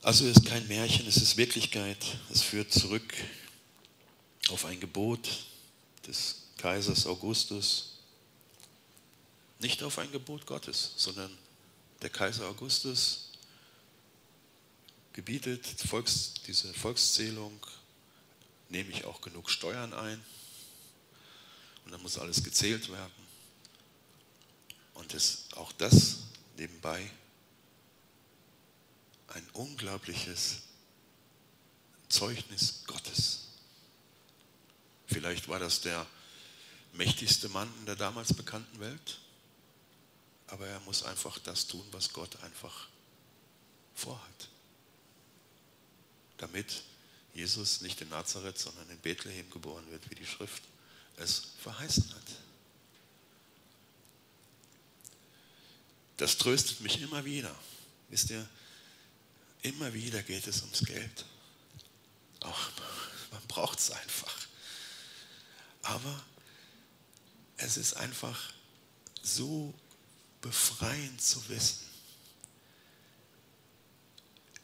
Also 0.00 0.28
es 0.28 0.36
ist 0.36 0.46
kein 0.46 0.68
Märchen, 0.68 1.08
es 1.08 1.16
ist 1.16 1.36
Wirklichkeit. 1.36 1.98
Es 2.30 2.42
führt 2.42 2.72
zurück 2.72 3.12
auf 4.48 4.64
ein 4.64 4.78
Gebot 4.78 5.28
des 6.06 6.42
Kaisers 6.56 7.04
Augustus. 7.04 7.98
Nicht 9.58 9.82
auf 9.82 9.98
ein 9.98 10.12
Gebot 10.12 10.46
Gottes, 10.46 10.92
sondern 10.96 11.36
der 12.00 12.10
Kaiser 12.10 12.46
Augustus 12.46 13.29
gebietet 15.12 15.66
Volks, 15.88 16.34
diese 16.46 16.72
Volkszählung, 16.74 17.66
nehme 18.68 18.90
ich 18.90 19.04
auch 19.04 19.20
genug 19.20 19.50
Steuern 19.50 19.92
ein 19.92 20.24
und 21.84 21.92
dann 21.92 22.02
muss 22.02 22.18
alles 22.18 22.42
gezählt 22.42 22.90
werden. 22.90 23.12
Und 24.94 25.12
das, 25.14 25.48
auch 25.56 25.72
das 25.72 26.18
nebenbei 26.56 27.10
ein 29.28 29.48
unglaubliches 29.52 30.62
Zeugnis 32.08 32.82
Gottes. 32.86 33.48
Vielleicht 35.06 35.48
war 35.48 35.58
das 35.58 35.80
der 35.80 36.06
mächtigste 36.92 37.48
Mann 37.48 37.72
in 37.80 37.86
der 37.86 37.96
damals 37.96 38.32
bekannten 38.34 38.78
Welt, 38.80 39.18
aber 40.48 40.66
er 40.66 40.80
muss 40.80 41.02
einfach 41.02 41.38
das 41.38 41.66
tun, 41.66 41.84
was 41.92 42.12
Gott 42.12 42.42
einfach 42.42 42.88
vorhat. 43.94 44.48
Damit 46.40 46.82
Jesus 47.34 47.82
nicht 47.82 48.00
in 48.00 48.08
Nazareth, 48.08 48.58
sondern 48.58 48.88
in 48.90 48.98
Bethlehem 48.98 49.48
geboren 49.50 49.88
wird, 49.90 50.10
wie 50.10 50.14
die 50.14 50.26
Schrift 50.26 50.62
es 51.16 51.52
verheißen 51.62 52.12
hat. 52.14 52.24
Das 56.16 56.38
tröstet 56.38 56.80
mich 56.80 57.00
immer 57.00 57.24
wieder. 57.24 57.54
Wisst 58.08 58.30
ihr, 58.30 58.46
immer 59.62 59.92
wieder 59.92 60.22
geht 60.22 60.46
es 60.46 60.62
ums 60.62 60.80
Geld. 60.80 61.24
Auch 62.40 62.58
man 63.30 63.46
braucht 63.46 63.78
es 63.78 63.90
einfach. 63.90 64.46
Aber 65.82 66.24
es 67.58 67.76
ist 67.76 67.94
einfach 67.94 68.52
so 69.22 69.74
befreiend 70.40 71.20
zu 71.20 71.46
wissen. 71.48 71.86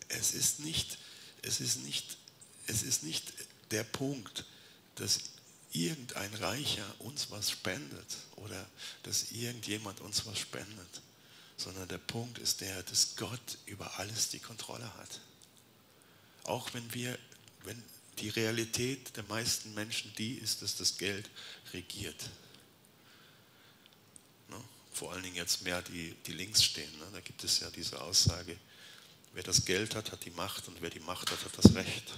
Es 0.09 0.33
ist 0.33 0.61
nicht, 0.61 0.99
es 1.47 1.61
ist 1.61 1.83
nicht, 1.85 2.17
es 2.67 2.83
ist 2.83 3.03
nicht 3.05 3.33
der 3.71 3.85
Punkt, 3.85 4.45
dass 4.97 5.21
irgendein 5.73 6.33
Reicher 6.35 6.95
uns 6.99 7.31
was 7.31 7.51
spendet 7.51 8.17
oder 8.37 8.67
dass 9.05 9.31
irgendjemand 9.31 10.01
uns 10.01 10.27
was 10.27 10.39
spendet, 10.39 11.03
sondern 11.57 11.89
der 11.89 11.99
Punkt 11.99 12.39
ist 12.39 12.61
der, 12.61 12.83
dass 12.83 13.17
Gott 13.17 13.59
über 13.67 13.99
alles 13.99 14.29
die 14.31 14.39
Kontrolle 14.39 14.93
hat. 14.97 15.21
Auch 16.45 16.73
wenn 16.75 16.95
wir, 16.95 17.19
wenn 17.65 17.83
die 18.19 18.29
Realität 18.31 19.17
der 19.17 19.25
meisten 19.25 19.75
Menschen 19.75 20.13
die 20.17 20.35
ist, 20.35 20.63
dass 20.63 20.77
das 20.77 20.97
Geld 20.97 21.29
regiert. 21.73 22.31
Ne? 24.49 24.63
Vor 24.93 25.13
allen 25.13 25.23
Dingen 25.23 25.37
jetzt 25.37 25.63
mehr 25.63 25.83
die, 25.83 26.15
die 26.27 26.33
links 26.33 26.65
stehen. 26.65 26.91
Ne? 26.99 27.07
Da 27.13 27.21
gibt 27.21 27.45
es 27.45 27.61
ja 27.61 27.71
diese 27.71 28.01
Aussage, 28.01 28.57
wer 29.37 29.45
das 29.45 29.65
Geld 29.65 29.95
hat, 29.95 30.11
hat 30.11 30.25
die 30.25 30.31
Macht 30.31 30.67
und 30.67 30.83
wer 30.83 30.91
die 30.91 31.01
Macht 31.01 31.31
hat, 31.31 31.45
hat 31.45 31.57
das 31.57 31.75
Recht. 31.75 32.13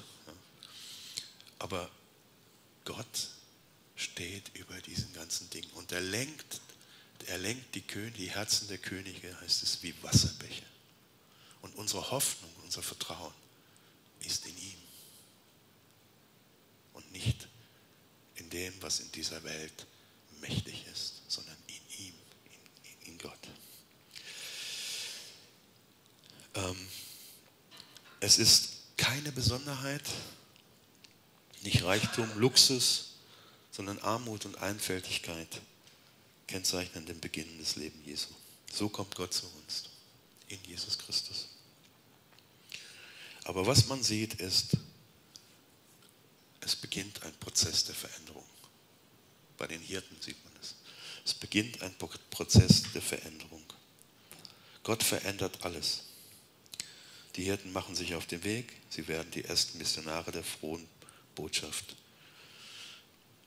Aber 1.58 1.90
Gott 2.84 3.28
steht 3.96 4.50
über 4.54 4.80
diesen 4.80 5.12
ganzen 5.12 5.50
Dingen 5.50 5.70
und 5.72 5.92
er 5.92 6.00
lenkt 6.00 6.60
er 7.26 7.38
lenkt 7.38 7.74
die, 7.74 7.82
Könige, 7.82 8.16
die 8.16 8.30
Herzen 8.30 8.68
der 8.68 8.78
Könige, 8.78 9.38
heißt 9.40 9.62
es, 9.62 9.82
wie 9.82 9.94
Wasserbecher. 10.02 10.64
Und 11.60 11.74
unsere 11.76 12.10
Hoffnung, 12.10 12.50
unser 12.64 12.82
Vertrauen 12.82 13.34
ist 14.20 14.46
in 14.46 14.56
ihm 14.56 14.78
und 16.94 17.12
nicht 17.12 17.48
in 18.36 18.48
dem, 18.50 18.72
was 18.80 19.00
in 19.00 19.12
dieser 19.12 19.42
Welt 19.42 19.86
mächtig 20.40 20.86
ist, 20.92 21.22
sondern 21.28 21.56
in 21.66 22.06
ihm, 22.06 22.14
in, 23.04 23.12
in 23.12 23.18
Gott. 23.18 23.38
Ähm, 26.54 26.88
es 28.20 28.38
ist 28.38 28.70
keine 28.96 29.32
Besonderheit, 29.32 30.02
nicht 31.62 31.84
Reichtum, 31.84 32.28
Luxus, 32.38 33.14
sondern 33.70 33.98
Armut 34.00 34.44
und 34.44 34.58
Einfältigkeit 34.58 35.60
kennzeichnen 36.46 37.06
den 37.06 37.20
Beginn 37.20 37.58
des 37.58 37.76
Lebens 37.76 38.06
Jesu. 38.06 38.28
So 38.72 38.88
kommt 38.88 39.14
Gott 39.14 39.32
zu 39.32 39.46
uns, 39.46 39.84
in 40.48 40.58
Jesus 40.64 40.98
Christus. 40.98 41.48
Aber 43.44 43.66
was 43.66 43.86
man 43.86 44.02
sieht 44.02 44.34
ist, 44.34 44.76
es 46.60 46.76
beginnt 46.76 47.22
ein 47.22 47.32
Prozess 47.34 47.84
der 47.84 47.94
Veränderung. 47.94 48.44
Bei 49.56 49.66
den 49.66 49.80
Hirten 49.80 50.20
sieht 50.20 50.42
man 50.44 50.52
es. 50.60 50.74
Es 51.24 51.34
beginnt 51.34 51.80
ein 51.82 51.94
Prozess 52.30 52.84
der 52.92 53.02
Veränderung. 53.02 53.62
Gott 54.82 55.02
verändert 55.02 55.64
alles. 55.64 56.04
Die 57.38 57.44
Hirten 57.44 57.72
machen 57.72 57.94
sich 57.94 58.16
auf 58.16 58.26
den 58.26 58.42
Weg, 58.42 58.72
sie 58.90 59.06
werden 59.06 59.30
die 59.30 59.44
ersten 59.44 59.78
Missionare 59.78 60.32
der 60.32 60.42
frohen 60.42 60.88
Botschaft. 61.36 61.94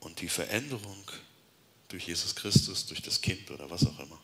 Und 0.00 0.22
die 0.22 0.30
Veränderung 0.30 1.10
durch 1.88 2.06
Jesus 2.06 2.34
Christus, 2.34 2.86
durch 2.86 3.02
das 3.02 3.20
Kind 3.20 3.50
oder 3.50 3.68
was 3.68 3.86
auch 3.86 3.98
immer, 3.98 4.18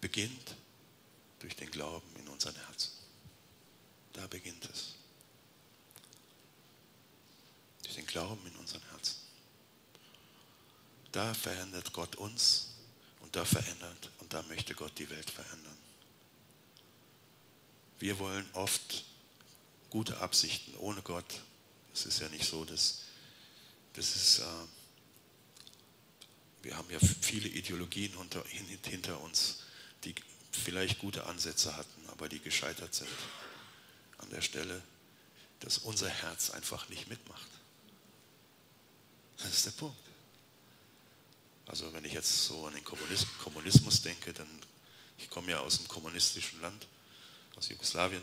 beginnt 0.00 0.54
durch 1.40 1.56
den 1.56 1.68
Glauben 1.68 2.06
in 2.20 2.28
unseren 2.28 2.54
Herzen. 2.54 2.92
Da 4.12 4.28
beginnt 4.28 4.64
es. 4.72 4.94
Durch 7.82 7.96
den 7.96 8.06
Glauben 8.06 8.46
in 8.46 8.54
unseren 8.54 8.82
Herzen. 8.92 9.16
Da 11.10 11.34
verändert 11.34 11.92
Gott 11.92 12.14
uns 12.14 12.68
und 13.18 13.34
da 13.34 13.44
verändert 13.44 14.10
und 14.20 14.32
da 14.32 14.42
möchte 14.42 14.76
Gott 14.76 14.96
die 14.96 15.10
Welt 15.10 15.28
verändern. 15.28 15.79
Wir 18.00 18.18
wollen 18.18 18.48
oft 18.54 19.04
gute 19.90 20.18
Absichten 20.18 20.74
ohne 20.78 21.02
Gott. 21.02 21.42
Es 21.94 22.06
ist 22.06 22.20
ja 22.20 22.28
nicht 22.30 22.44
so, 22.44 22.64
dass 22.64 23.02
das 23.94 24.16
ist 24.16 24.38
äh, 24.40 24.44
wir 26.62 26.76
haben 26.76 26.90
ja 26.90 26.98
viele 27.20 27.48
Ideologien 27.48 28.12
hinter, 28.18 28.44
hinter 28.84 29.20
uns, 29.20 29.60
die 30.04 30.14
vielleicht 30.52 30.98
gute 30.98 31.26
Ansätze 31.26 31.76
hatten, 31.76 32.08
aber 32.08 32.28
die 32.28 32.40
gescheitert 32.40 32.94
sind 32.94 33.08
an 34.18 34.28
der 34.30 34.42
Stelle, 34.42 34.82
dass 35.60 35.78
unser 35.78 36.08
Herz 36.08 36.50
einfach 36.50 36.88
nicht 36.88 37.08
mitmacht. 37.08 37.48
Das 39.38 39.52
ist 39.52 39.66
der 39.66 39.70
Punkt. 39.72 39.96
Also 41.66 41.92
wenn 41.92 42.04
ich 42.04 42.12
jetzt 42.12 42.44
so 42.44 42.66
an 42.66 42.74
den 42.74 42.84
Kommunismus 42.84 44.02
denke, 44.02 44.32
dann, 44.32 44.48
ich 45.18 45.30
komme 45.30 45.52
ja 45.52 45.60
aus 45.60 45.78
einem 45.78 45.88
kommunistischen 45.88 46.60
Land, 46.60 46.86
aus 47.56 47.68
Jugoslawien, 47.68 48.22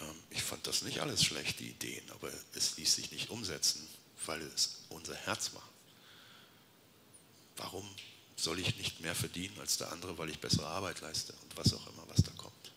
Ähm, 0.00 0.14
ich 0.30 0.42
fand 0.42 0.66
das 0.66 0.82
nicht 0.82 1.00
alles 1.00 1.24
schlechte 1.24 1.64
Ideen, 1.64 2.08
aber 2.12 2.30
es 2.54 2.76
ließ 2.76 2.94
sich 2.94 3.10
nicht 3.10 3.30
umsetzen, 3.30 3.86
weil 4.26 4.40
es 4.42 4.80
unser 4.88 5.14
Herz 5.14 5.54
war. 5.54 5.68
Warum 7.56 7.88
soll 8.36 8.60
ich 8.60 8.76
nicht 8.76 9.00
mehr 9.00 9.14
verdienen 9.14 9.58
als 9.58 9.78
der 9.78 9.90
andere, 9.90 10.16
weil 10.18 10.30
ich 10.30 10.38
bessere 10.38 10.66
Arbeit 10.66 11.00
leiste 11.00 11.32
und 11.32 11.56
was 11.56 11.72
auch 11.74 11.86
immer, 11.88 12.04
was 12.08 12.22
da 12.22 12.30
kommt? 12.32 12.72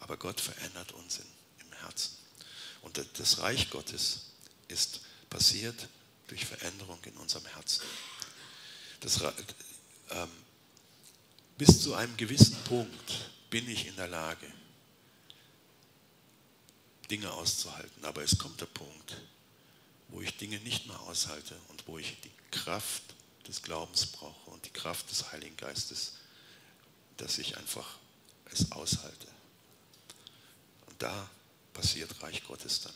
Aber 0.00 0.16
Gott 0.16 0.40
verändert 0.40 0.92
uns 0.92 1.18
in, 1.18 1.26
im 1.60 1.72
Herzen. 1.74 2.16
Und 2.82 3.00
das 3.18 3.38
Reich 3.38 3.70
Gottes 3.70 4.22
ist 4.68 5.00
passiert 5.28 5.88
durch 6.26 6.44
Veränderung 6.46 6.98
in 7.04 7.16
unserem 7.18 7.46
Herzen. 7.46 7.82
Das, 9.00 9.20
ähm, 10.10 10.28
bis 11.58 11.82
zu 11.82 11.94
einem 11.94 12.16
gewissen 12.16 12.56
Punkt 12.64 13.30
bin 13.50 13.68
ich 13.68 13.86
in 13.86 13.96
der 13.96 14.08
Lage, 14.08 14.46
Dinge 17.10 17.32
auszuhalten. 17.32 18.04
Aber 18.04 18.22
es 18.22 18.38
kommt 18.38 18.60
der 18.60 18.66
Punkt, 18.66 19.16
wo 20.08 20.20
ich 20.20 20.36
Dinge 20.36 20.58
nicht 20.60 20.86
mehr 20.86 21.00
aushalte 21.00 21.56
und 21.68 21.86
wo 21.86 21.98
ich 21.98 22.16
die 22.20 22.30
Kraft 22.50 23.02
des 23.46 23.62
Glaubens 23.62 24.06
brauche 24.06 24.50
und 24.50 24.64
die 24.64 24.70
Kraft 24.70 25.10
des 25.10 25.32
Heiligen 25.32 25.56
Geistes, 25.56 26.12
dass 27.16 27.38
ich 27.38 27.56
einfach 27.56 27.98
es 28.46 28.70
aushalte. 28.72 29.28
Und 30.86 31.02
da 31.02 31.28
passiert 31.72 32.22
Reich 32.22 32.44
Gottes 32.44 32.80
dann. 32.82 32.94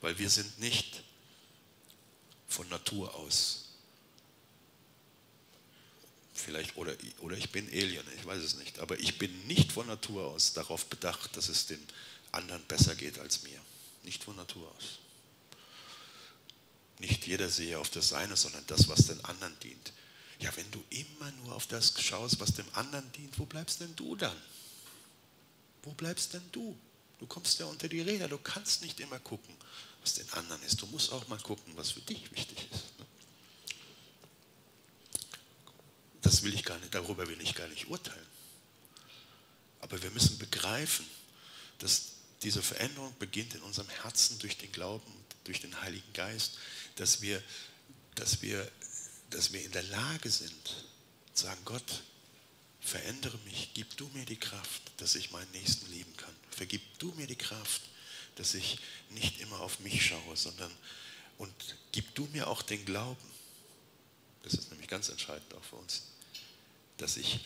Weil 0.00 0.18
wir 0.18 0.28
sind 0.28 0.58
nicht 0.58 1.02
von 2.46 2.68
Natur 2.68 3.14
aus 3.14 3.63
vielleicht, 6.34 6.76
oder, 6.76 6.94
oder 7.20 7.36
ich 7.36 7.50
bin 7.50 7.68
Alien, 7.68 8.04
ich 8.16 8.26
weiß 8.26 8.42
es 8.42 8.56
nicht, 8.56 8.80
aber 8.80 8.98
ich 8.98 9.18
bin 9.18 9.46
nicht 9.46 9.72
von 9.72 9.86
Natur 9.86 10.26
aus 10.26 10.52
darauf 10.52 10.86
bedacht, 10.86 11.36
dass 11.36 11.48
es 11.48 11.66
den 11.66 11.84
anderen 12.32 12.62
besser 12.64 12.94
geht 12.94 13.18
als 13.18 13.42
mir. 13.42 13.58
Nicht 14.02 14.24
von 14.24 14.36
Natur 14.36 14.70
aus. 14.76 14.98
Nicht 16.98 17.26
jeder 17.26 17.48
sehe 17.48 17.78
auf 17.78 17.90
das 17.90 18.08
Seine, 18.08 18.36
sondern 18.36 18.64
das, 18.66 18.88
was 18.88 19.06
den 19.06 19.24
anderen 19.24 19.58
dient. 19.60 19.92
Ja, 20.40 20.54
wenn 20.56 20.70
du 20.70 20.82
immer 20.90 21.30
nur 21.42 21.54
auf 21.54 21.66
das 21.66 21.94
schaust, 22.00 22.40
was 22.40 22.54
dem 22.54 22.66
anderen 22.74 23.10
dient, 23.12 23.38
wo 23.38 23.46
bleibst 23.46 23.80
denn 23.80 23.94
du 23.96 24.16
dann? 24.16 24.36
Wo 25.82 25.92
bleibst 25.92 26.34
denn 26.34 26.42
du? 26.52 26.76
Du 27.18 27.26
kommst 27.26 27.58
ja 27.58 27.66
unter 27.66 27.88
die 27.88 28.00
Räder, 28.00 28.28
du 28.28 28.38
kannst 28.38 28.82
nicht 28.82 29.00
immer 29.00 29.18
gucken, 29.20 29.54
was 30.00 30.14
den 30.14 30.28
anderen 30.32 30.62
ist. 30.64 30.80
Du 30.82 30.86
musst 30.86 31.12
auch 31.12 31.26
mal 31.28 31.38
gucken, 31.38 31.72
was 31.76 31.92
für 31.92 32.00
dich 32.00 32.30
wichtig 32.32 32.58
ist. 32.72 32.84
Das 36.24 36.42
will 36.42 36.54
ich 36.54 36.64
gar 36.64 36.78
nicht, 36.78 36.94
darüber 36.94 37.28
will 37.28 37.40
ich 37.42 37.54
gar 37.54 37.68
nicht 37.68 37.88
urteilen. 37.88 38.26
Aber 39.82 40.02
wir 40.02 40.10
müssen 40.10 40.38
begreifen, 40.38 41.06
dass 41.78 42.12
diese 42.42 42.62
Veränderung 42.62 43.14
beginnt 43.18 43.54
in 43.54 43.60
unserem 43.60 43.90
Herzen 43.90 44.38
durch 44.38 44.56
den 44.56 44.72
Glauben, 44.72 45.12
durch 45.44 45.60
den 45.60 45.82
Heiligen 45.82 46.12
Geist, 46.14 46.58
dass 46.96 47.20
wir, 47.20 47.42
dass 48.14 48.40
wir, 48.40 48.70
dass 49.28 49.52
wir 49.52 49.62
in 49.62 49.72
der 49.72 49.82
Lage 49.82 50.30
sind, 50.30 50.86
zu 51.34 51.44
sagen, 51.44 51.60
Gott, 51.66 52.02
verändere 52.80 53.36
mich, 53.44 53.72
gib 53.74 53.94
du 53.98 54.08
mir 54.14 54.24
die 54.24 54.40
Kraft, 54.40 54.92
dass 54.96 55.16
ich 55.16 55.30
meinen 55.30 55.50
Nächsten 55.52 55.90
lieben 55.92 56.16
kann. 56.16 56.34
Vergib 56.50 56.80
du 56.98 57.12
mir 57.16 57.26
die 57.26 57.36
Kraft, 57.36 57.82
dass 58.36 58.54
ich 58.54 58.78
nicht 59.10 59.40
immer 59.40 59.60
auf 59.60 59.78
mich 59.80 60.06
schaue, 60.06 60.36
sondern 60.36 60.72
und 61.36 61.52
gib 61.92 62.14
du 62.14 62.24
mir 62.32 62.46
auch 62.46 62.62
den 62.62 62.86
Glauben, 62.86 63.30
das 64.42 64.54
ist 64.54 64.70
nämlich 64.70 64.88
ganz 64.88 65.10
entscheidend 65.10 65.52
auch 65.52 65.64
für 65.64 65.76
uns, 65.76 66.13
dass 66.96 67.16
ich 67.16 67.40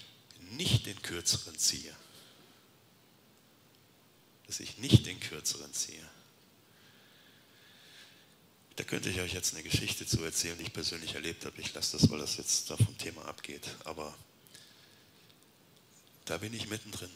nicht 0.53 0.87
den 0.87 1.01
Kürzeren 1.03 1.59
ziehe. 1.59 1.95
Dass 4.47 4.61
ich 4.61 4.79
nicht 4.79 5.07
den 5.07 5.21
Kürzeren 5.21 5.73
ziehe. 5.73 6.09
Da 8.77 8.85
könnte 8.85 9.11
ich 9.11 9.21
euch 9.21 9.33
jetzt 9.33 9.55
eine 9.55 9.65
Geschichte 9.65 10.07
zu 10.07 10.23
erzählen, 10.23 10.57
die 10.57 10.65
ich 10.65 10.73
persönlich 10.73 11.15
erlebt 11.15 11.45
habe. 11.45 11.61
Ich 11.61 11.75
lasse 11.75 11.99
das, 11.99 12.09
weil 12.11 12.21
das 12.21 12.37
jetzt 12.37 12.71
da 12.71 12.77
vom 12.77 12.97
Thema 12.97 13.25
abgeht. 13.25 13.69
Aber 13.85 14.17
da 16.27 16.39
bin 16.39 16.55
ich 16.55 16.69
mittendrin. 16.69 17.11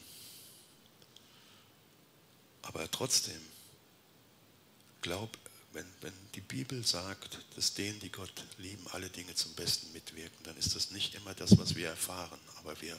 Aber 2.63 2.91
trotzdem, 2.91 3.41
glaub, 5.03 5.39
wenn, 5.73 5.87
wenn 6.01 6.13
die 6.35 6.41
Bibel 6.41 6.85
sagt, 6.87 7.39
dass 7.57 7.75
denen, 7.75 7.99
die 8.01 8.11
Gott 8.11 8.33
lieben, 8.59 8.87
alle 8.89 9.09
Dinge 9.09 9.35
zum 9.35 9.55
Besten 9.55 9.93
mitwirken, 9.93 10.39
dann 10.45 10.57
ist 10.57 10.75
das 10.77 10.91
nicht 10.91 11.15
immer 11.15 11.35
das, 11.35 11.57
was 11.59 11.75
wir 11.75 11.89
erfahren. 11.89 12.39
Aber 12.59 12.81
wir, 12.81 12.99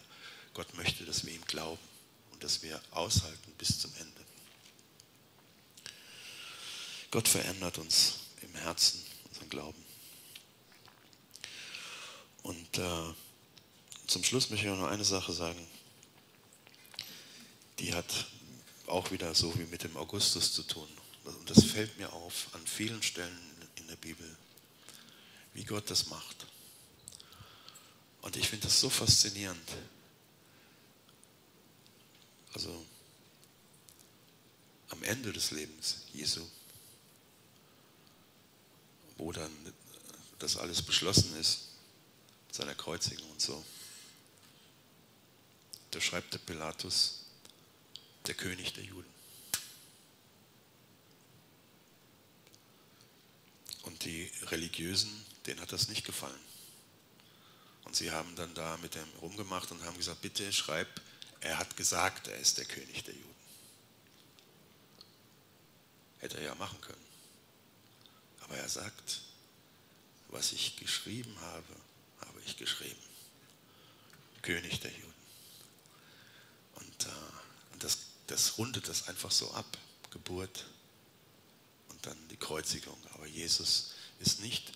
Gott 0.54 0.74
möchte, 0.76 1.06
dass 1.06 1.26
wir 1.26 1.34
ihm 1.34 1.46
glauben 1.46 1.82
und 2.32 2.44
dass 2.44 2.64
wir 2.64 2.82
aushalten 2.92 3.54
bis 3.58 3.80
zum 3.80 3.92
Ende. 4.00 4.22
Gott 7.12 7.28
verändert 7.28 7.78
uns 7.78 8.16
im 8.42 8.56
Herzen, 8.56 9.00
unseren 9.30 9.50
Glauben. 9.50 9.86
Und 12.42 12.78
äh, 12.80 13.14
zum 14.08 14.24
Schluss 14.24 14.50
möchte 14.50 14.68
ich 14.68 14.74
noch 14.74 14.88
eine 14.88 15.06
Sache 15.06 15.32
sagen. 15.32 15.66
Die 17.80 17.94
hat 17.94 18.26
auch 18.88 19.12
wieder 19.12 19.34
so 19.34 19.58
wie 19.58 19.66
mit 19.66 19.84
dem 19.84 19.96
Augustus 19.96 20.54
zu 20.54 20.64
tun. 20.64 20.88
Und 21.24 21.50
das 21.50 21.64
fällt 21.64 21.98
mir 21.98 22.12
auf 22.12 22.50
an 22.54 22.66
vielen 22.68 23.02
Stellen 23.02 23.38
in 23.76 23.88
der 23.88 23.96
Bibel, 23.96 24.36
wie 25.54 25.64
Gott 25.64 25.90
das 25.90 26.08
macht. 26.08 26.48
Und 28.22 28.36
ich 28.36 28.50
finde 28.50 28.68
das 28.68 28.80
so 28.80 28.90
faszinierend. 28.90 29.70
Also 32.54 32.86
am 34.90 35.04
Ende 35.04 35.34
des 35.34 35.52
Lebens 35.52 36.04
Jesu, 36.14 36.46
wo 39.18 39.32
dann 39.32 39.52
das 40.40 40.58
alles 40.58 40.82
beschlossen 40.82 41.36
ist, 41.38 41.70
seiner 42.52 42.76
Kreuzigung 42.76 43.30
und 43.32 43.42
so, 43.42 43.64
da 45.92 46.02
schreibt 46.02 46.34
der 46.34 46.40
Pilatus, 46.40 47.26
der 48.28 48.36
König 48.36 48.74
der 48.74 48.84
Juden. 48.84 49.13
Und 53.84 54.04
die 54.06 54.32
Religiösen, 54.48 55.12
denen 55.46 55.62
hat 55.62 55.72
das 55.72 55.88
nicht 55.88 56.06
gefallen. 56.06 56.40
Und 57.86 57.96
sie 57.96 58.12
haben 58.12 58.36
dann 58.36 58.54
da 58.54 58.78
mit 58.78 58.96
dem 58.96 59.08
rumgemacht 59.22 59.72
und 59.72 59.84
haben 59.84 59.98
gesagt, 59.98 60.22
bitte 60.22 60.52
schreib, 60.52 60.88
er 61.42 61.58
hat 61.60 61.76
gesagt, 61.76 62.28
er 62.28 62.38
ist 62.38 62.58
der 62.58 62.66
König 62.66 63.04
der 63.04 63.14
Juden. 63.14 63.36
Hätte 66.20 66.38
er 66.38 66.44
ja 66.44 66.56
machen 66.56 66.80
können. 66.80 67.06
Aber 68.42 68.56
er 68.56 68.70
sagt, 68.70 69.22
was 70.30 70.54
ich 70.54 70.78
geschrieben 70.78 71.36
habe, 71.42 71.76
habe 72.22 72.42
ich 72.46 72.56
geschrieben. 72.56 73.02
König 74.42 74.80
der 74.80 74.92
Juden. 74.92 75.14
Und, 76.76 77.06
äh, 77.06 77.10
und 77.74 77.84
das, 77.84 78.00
das 78.28 78.58
rundet 78.58 78.88
das 78.88 79.08
einfach 79.08 79.32
so 79.32 79.52
ab. 79.52 79.78
Geburt, 80.12 80.66
dann 82.04 82.18
die 82.30 82.38
Kreuzigung. 82.38 82.98
Aber 83.14 83.26
Jesus 83.28 83.94
ist 84.20 84.40
nicht 84.42 84.72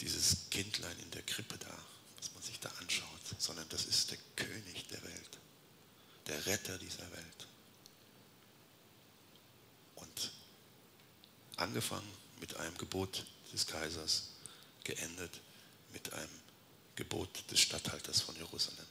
dieses 0.00 0.50
Kindlein 0.50 0.98
in 1.00 1.10
der 1.12 1.22
Krippe 1.22 1.56
da, 1.58 1.78
was 2.18 2.32
man 2.34 2.42
sich 2.42 2.60
da 2.60 2.68
anschaut, 2.80 3.20
sondern 3.38 3.68
das 3.70 3.86
ist 3.86 4.10
der 4.10 4.18
König 4.36 4.86
der 4.88 5.02
Welt, 5.02 5.38
der 6.26 6.46
Retter 6.46 6.78
dieser 6.78 7.10
Welt. 7.12 7.46
Und 9.96 10.32
angefangen 11.56 12.10
mit 12.40 12.56
einem 12.56 12.76
Gebot 12.78 13.24
des 13.52 13.66
Kaisers, 13.66 14.30
geendet 14.82 15.40
mit 15.92 16.12
einem 16.12 16.40
Gebot 16.96 17.50
des 17.50 17.60
Statthalters 17.60 18.20
von 18.20 18.36
Jerusalem. 18.36 18.86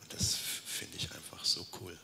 Und 0.00 0.12
das 0.12 0.34
finde 0.34 0.96
ich 0.96 1.12
einfach 1.12 1.44
so 1.44 1.66
cool. 1.80 1.98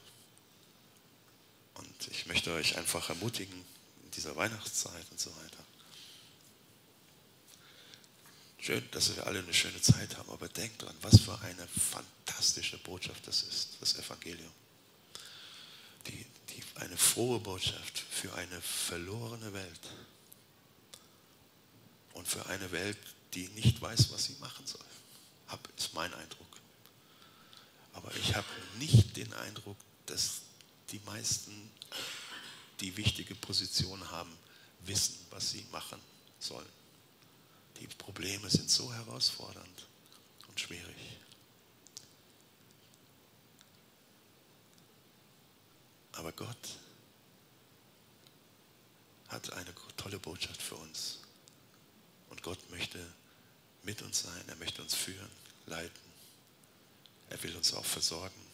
Und 1.74 2.08
ich 2.08 2.26
möchte 2.26 2.52
euch 2.52 2.76
einfach 2.76 3.08
ermutigen, 3.08 3.64
dieser 4.16 4.34
Weihnachtszeit 4.36 5.06
und 5.10 5.20
so 5.20 5.30
weiter. 5.36 5.64
Schön, 8.58 8.82
dass 8.90 9.14
wir 9.14 9.26
alle 9.26 9.38
eine 9.38 9.54
schöne 9.54 9.80
Zeit 9.80 10.16
haben, 10.16 10.30
aber 10.30 10.48
denkt 10.48 10.82
dran, 10.82 10.96
was 11.02 11.20
für 11.20 11.38
eine 11.42 11.68
fantastische 11.68 12.78
Botschaft 12.78 13.26
das 13.26 13.42
ist, 13.44 13.76
das 13.80 13.96
Evangelium. 13.96 14.50
Die, 16.08 16.26
die, 16.50 16.62
eine 16.76 16.96
frohe 16.96 17.38
Botschaft 17.38 17.98
für 17.98 18.34
eine 18.34 18.60
verlorene 18.60 19.52
Welt 19.52 19.92
und 22.14 22.26
für 22.26 22.44
eine 22.46 22.72
Welt, 22.72 22.98
die 23.34 23.48
nicht 23.50 23.80
weiß, 23.80 24.10
was 24.10 24.24
sie 24.24 24.36
machen 24.40 24.66
soll. 24.66 24.84
Hab, 25.48 25.68
ist 25.76 25.94
mein 25.94 26.12
Eindruck. 26.12 26.46
Aber 27.92 28.12
ich 28.16 28.34
habe 28.34 28.46
nicht 28.78 29.16
den 29.16 29.32
Eindruck, 29.34 29.76
dass 30.06 30.40
die 30.90 31.00
meisten 31.06 31.70
die 32.80 32.96
wichtige 32.96 33.34
Position 33.34 34.10
haben, 34.10 34.36
wissen, 34.80 35.18
was 35.30 35.50
sie 35.50 35.64
machen 35.72 36.00
sollen. 36.38 36.68
Die 37.80 37.86
Probleme 37.86 38.48
sind 38.50 38.70
so 38.70 38.92
herausfordernd 38.92 39.86
und 40.48 40.60
schwierig. 40.60 40.96
Aber 46.12 46.32
Gott 46.32 46.78
hat 49.28 49.52
eine 49.52 49.74
tolle 49.96 50.18
Botschaft 50.18 50.62
für 50.62 50.76
uns. 50.76 51.18
Und 52.30 52.42
Gott 52.42 52.58
möchte 52.70 52.98
mit 53.82 54.00
uns 54.02 54.20
sein, 54.20 54.48
er 54.48 54.56
möchte 54.56 54.82
uns 54.82 54.94
führen, 54.94 55.30
leiten. 55.66 56.06
Er 57.28 57.42
will 57.42 57.54
uns 57.56 57.74
auch 57.74 57.84
versorgen 57.84 58.45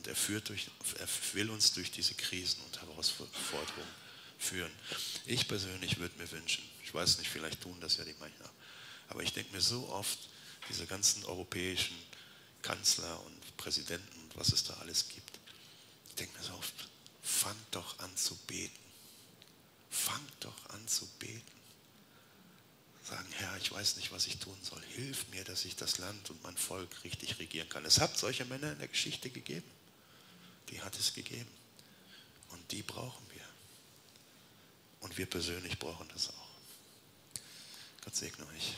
und 0.00 0.06
er, 0.06 0.16
führt 0.16 0.48
durch, 0.48 0.70
er 0.98 1.08
will 1.34 1.50
uns 1.50 1.74
durch 1.74 1.90
diese 1.90 2.14
Krisen 2.14 2.58
und 2.62 2.80
Herausforderungen 2.80 3.94
führen. 4.38 4.72
Ich 5.26 5.46
persönlich 5.46 5.98
würde 5.98 6.16
mir 6.16 6.30
wünschen, 6.30 6.64
ich 6.82 6.94
weiß 6.94 7.18
nicht, 7.18 7.28
vielleicht 7.28 7.60
tun 7.60 7.78
das 7.80 7.98
ja 7.98 8.04
die 8.04 8.14
manchen, 8.18 8.48
aber 9.08 9.22
ich 9.22 9.34
denke 9.34 9.52
mir 9.52 9.60
so 9.60 9.90
oft, 9.90 10.18
diese 10.70 10.86
ganzen 10.86 11.22
europäischen 11.26 11.96
Kanzler 12.62 13.20
und 13.26 13.56
Präsidenten 13.58 14.20
und 14.22 14.36
was 14.38 14.54
es 14.54 14.64
da 14.64 14.72
alles 14.78 15.06
gibt, 15.10 15.38
ich 16.08 16.14
denke 16.14 16.38
mir 16.38 16.44
so 16.44 16.54
oft, 16.54 16.88
fangt 17.22 17.66
doch 17.72 17.98
an 17.98 18.16
zu 18.16 18.34
beten. 18.46 18.78
Fangt 19.90 20.32
doch 20.40 20.70
an 20.70 20.88
zu 20.88 21.06
beten. 21.18 21.42
Sagen, 23.04 23.28
Herr, 23.32 23.54
ich 23.58 23.70
weiß 23.70 23.96
nicht, 23.96 24.12
was 24.12 24.26
ich 24.26 24.38
tun 24.38 24.56
soll. 24.62 24.82
Hilf 24.94 25.28
mir, 25.30 25.44
dass 25.44 25.66
ich 25.66 25.76
das 25.76 25.98
Land 25.98 26.30
und 26.30 26.42
mein 26.42 26.56
Volk 26.56 27.04
richtig 27.04 27.38
regieren 27.38 27.68
kann. 27.68 27.84
Es 27.84 28.00
hat 28.00 28.16
solche 28.16 28.46
Männer 28.46 28.72
in 28.72 28.78
der 28.78 28.88
Geschichte 28.88 29.28
gegeben. 29.28 29.68
Die 30.70 30.80
hat 30.80 30.98
es 30.98 31.12
gegeben. 31.12 31.50
Und 32.50 32.72
die 32.72 32.82
brauchen 32.82 33.24
wir. 33.32 33.44
Und 35.00 35.16
wir 35.18 35.26
persönlich 35.26 35.78
brauchen 35.78 36.08
das 36.12 36.30
auch. 36.30 36.48
Gott 38.04 38.16
segne 38.16 38.46
euch. 38.46 38.76